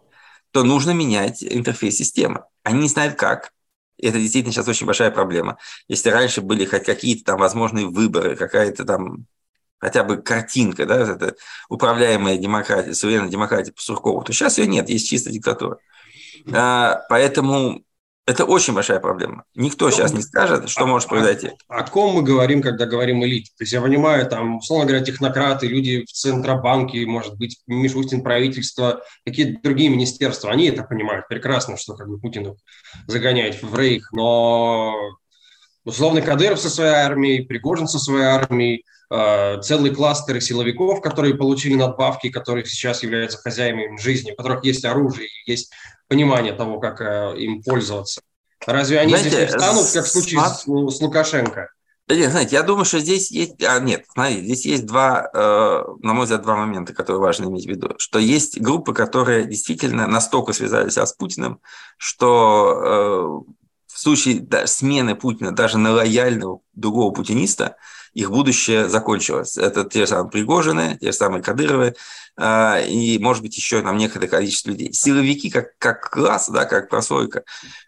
[0.52, 2.44] то нужно менять интерфейс системы.
[2.62, 3.52] Они не знают как,
[4.00, 5.58] это действительно сейчас очень большая проблема.
[5.88, 9.26] Если раньше были хоть какие-то там возможные выборы, какая-то там
[9.78, 11.34] хотя бы картинка, да, это
[11.68, 15.78] управляемая демократия, современная демократия по Суркову, то сейчас ее нет, есть чистая диктатура.
[16.52, 17.82] А, поэтому
[18.28, 19.44] это очень большая проблема.
[19.54, 21.52] Никто сейчас не скажет, что может произойти.
[21.66, 23.52] О, ком мы говорим, когда говорим элите?
[23.56, 29.02] То есть я понимаю, там, условно говоря, технократы, люди в Центробанке, может быть, Мишустин правительство,
[29.24, 32.54] какие-то другие министерства, они это понимают прекрасно, что как бы Путин
[33.06, 34.94] загоняет в рейх, но
[35.84, 41.74] условно Кадыров со своей армией, Пригожин со своей армией, э, целые кластеры силовиков, которые получили
[41.74, 45.72] надбавки, которые сейчас являются хозяевами жизни, у которых есть оружие, есть
[46.08, 48.20] понимание того, как э, им пользоваться.
[48.66, 51.70] Разве они Знаете, здесь не встанут, как в случае с, с Лукашенко?
[52.10, 53.62] Нет, знаете, я думаю, что здесь есть...
[53.62, 57.66] А, нет, смотрите, здесь есть два, э, на мой взгляд, два момента, которые важно иметь
[57.66, 57.94] в виду.
[57.98, 61.60] Что есть группы, которые действительно настолько связались с Путиным,
[61.98, 63.52] что э,
[63.86, 67.76] в случае да, смены Путина даже на лояльного другого путиниста–
[68.18, 69.56] их будущее закончилось.
[69.56, 71.94] Это те же самые Пригожины, те же самые Кадыровы,
[72.36, 74.92] а, и, может быть, еще там некоторое количество людей.
[74.92, 77.44] Силовики, как, как класс, да, как прослойка,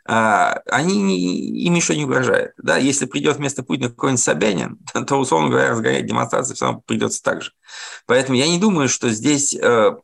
[0.06, 2.52] а, они, им еще не угрожает.
[2.58, 2.76] Да?
[2.76, 4.78] Если придет вместо Путина какой-нибудь Собянин,
[5.08, 7.50] то, условно говоря, разгонять демонстрации все равно придется так же.
[8.06, 9.96] Поэтому я не думаю, что здесь э,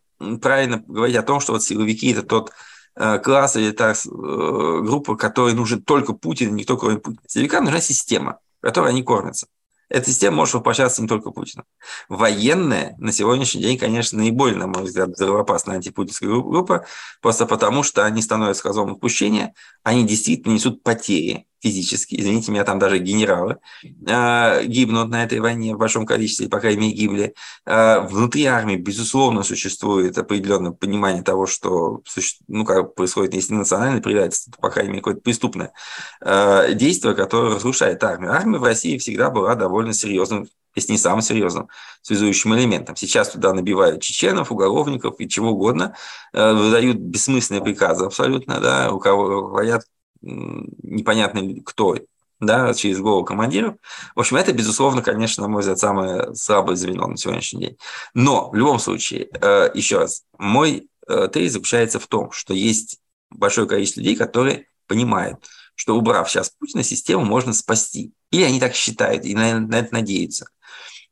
[0.43, 2.51] правильно говорить о том, что вот силовики– это тот
[2.97, 7.23] э, класс или та э, группа, которой нужен только Путин, никто кроме Путина.
[7.29, 9.47] Силовикам нужна система, в которой они кормятся.
[9.89, 11.65] Эта система может воплощаться не только Путину.
[12.09, 16.87] Военные на сегодняшний день, конечно, наиболее, на мой взгляд, взрывоопасная антипутинская группа,
[17.23, 22.79] просто потому что они становятся козлом отпущения, они действительно несут потери физически, извините меня, там
[22.79, 27.35] даже генералы э, гибнут на этой войне в большом количестве, по крайней мере, гибли.
[27.67, 32.03] Э, внутри армии, безусловно, существует определенное понимание того, что
[32.47, 35.73] ну, как происходит, если не национальное предательство, то, по крайней мере, какое-то преступное
[36.21, 38.33] э, действие, которое разрушает армию.
[38.33, 41.71] Армия в России всегда была довольно серьезным если не самым серьезным
[42.03, 42.97] связующим элементом.
[42.97, 45.97] Сейчас туда набивают чеченов, уголовников и чего угодно,
[46.35, 49.85] выдают бессмысленные приказы абсолютно, да, руководят
[50.27, 51.97] непонятно кто,
[52.41, 53.77] да, через голову командиров.
[54.15, 57.77] В общем, это, безусловно, конечно, на мой взгляд, самое слабое звено на сегодняшний день.
[58.15, 62.99] Но в любом случае, э, еще раз, мой э, тезис заключается в том, что есть
[63.31, 65.39] большое количество людей, которые понимают,
[65.75, 68.13] что убрав сейчас Путина, систему можно спасти.
[68.31, 70.47] Или они так считают и на это надеются.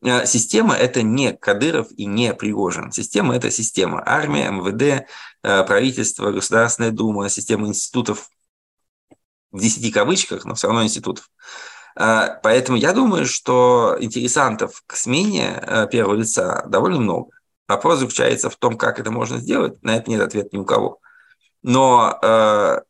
[0.03, 2.93] Э, система– это не Кадыров и не Пригожин.
[2.93, 4.03] Система– это система.
[4.05, 5.07] Армия, МВД,
[5.41, 8.29] правительство, Государственная Дума, система институтов
[9.55, 11.31] в 10 кавычках, но все равно институтов.
[11.97, 17.31] А, поэтому я думаю, что интересантов к смене э, первого лица довольно много.
[17.69, 19.81] Вопрос заключается в том, как это можно сделать.
[19.83, 20.99] На это нет ответа ни у кого.
[21.63, 22.81] Но э,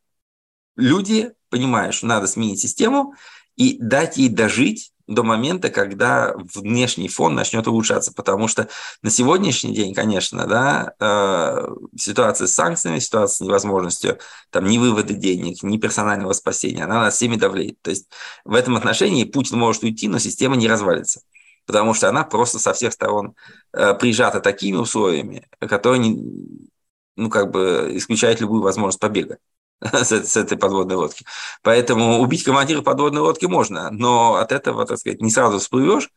[0.75, 3.13] люди понимают, что надо сменить систему
[3.55, 8.67] и дать ей дожить до момента, когда внешний фон начнет улучшаться, потому что
[9.01, 15.13] на сегодняшний день, конечно, да, э, ситуация с санкциями, ситуация с невозможностью там ни вывода
[15.13, 17.81] денег, ни персонального спасения, она на всеми давлеет.
[17.81, 18.07] То есть
[18.45, 21.21] в этом отношении Путин может уйти, но система не развалится,
[21.65, 23.35] потому что она просто со всех сторон
[23.73, 26.69] э, прижата такими условиями, которые не,
[27.15, 29.37] ну, как бы исключают любую возможность побега.
[29.81, 31.25] с, с этой подводной лодки.
[31.61, 36.09] Поэтому убить командира подводной лодки можно, но от этого, так сказать, не сразу всплывешь,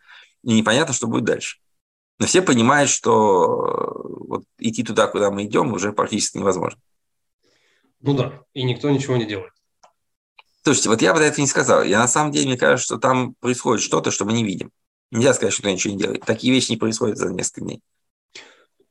[0.45, 1.59] и непонятно, что будет дальше.
[2.19, 6.81] Но все понимают, что вот идти туда, куда мы идем, уже практически невозможно.
[8.01, 9.53] Ну да, и никто ничего не делает.
[10.63, 11.83] Слушайте, вот я бы это не сказал.
[11.83, 14.71] Я на самом деле, мне кажется, что там происходит что-то, что мы не видим.
[15.11, 16.25] Нельзя сказать, что никто ничего не делает.
[16.25, 17.81] Такие вещи не происходят за несколько дней.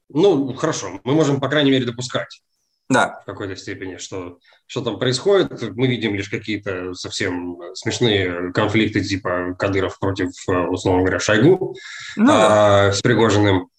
[0.10, 1.00] Ну, хорошо.
[1.04, 2.42] Мы можем, по крайней мере, допускать
[2.90, 3.20] да.
[3.22, 5.62] в какой-то степени, что, что там происходит.
[5.76, 11.76] Мы видим лишь какие-то совсем смешные конфликты типа Кадыров против, условно говоря, Шойгу
[12.16, 13.70] ну, а, с Пригожиным.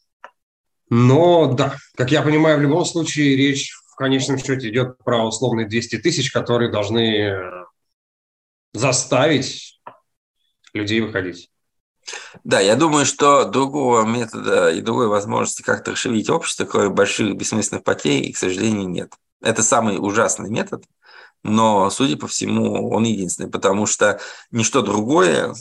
[0.91, 5.67] Но да, как я понимаю, в любом случае речь в конечном счете идет про условные
[5.67, 7.35] 200 тысяч, которые должны
[8.73, 9.81] заставить
[10.73, 11.51] людей выходить.
[12.45, 17.85] Да, я думаю, что другого метода и другой возможности как-то расшевелить общество, кроме больших бессмысленных
[17.85, 19.13] потерь, к сожалению, нет.
[19.41, 20.85] Это самый ужасный метод,
[21.43, 25.55] но, судя по всему, он единственный, потому что ничто другое,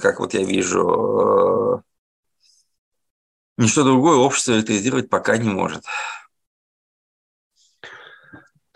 [0.00, 1.82] как вот я вижу,
[3.58, 5.84] э, ничто другое общество электризировать пока не может.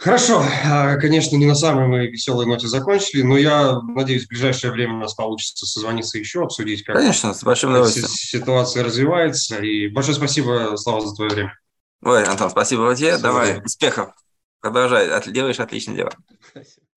[0.09, 4.73] Хорошо, а, конечно, не на самой мы веселой ноте закончили, но я надеюсь, в ближайшее
[4.73, 8.09] время у нас получится созвониться еще, обсудить, как конечно, с большим удовольствием.
[8.09, 9.59] ситуация развивается.
[9.59, 11.59] И большое спасибо, Слава, за твое время.
[12.03, 13.19] Ой, Антон, спасибо тебе.
[13.19, 14.15] Давай, успехов.
[14.61, 16.13] Продолжай, делаешь отличное дело.
[16.53, 16.88] Спасибо.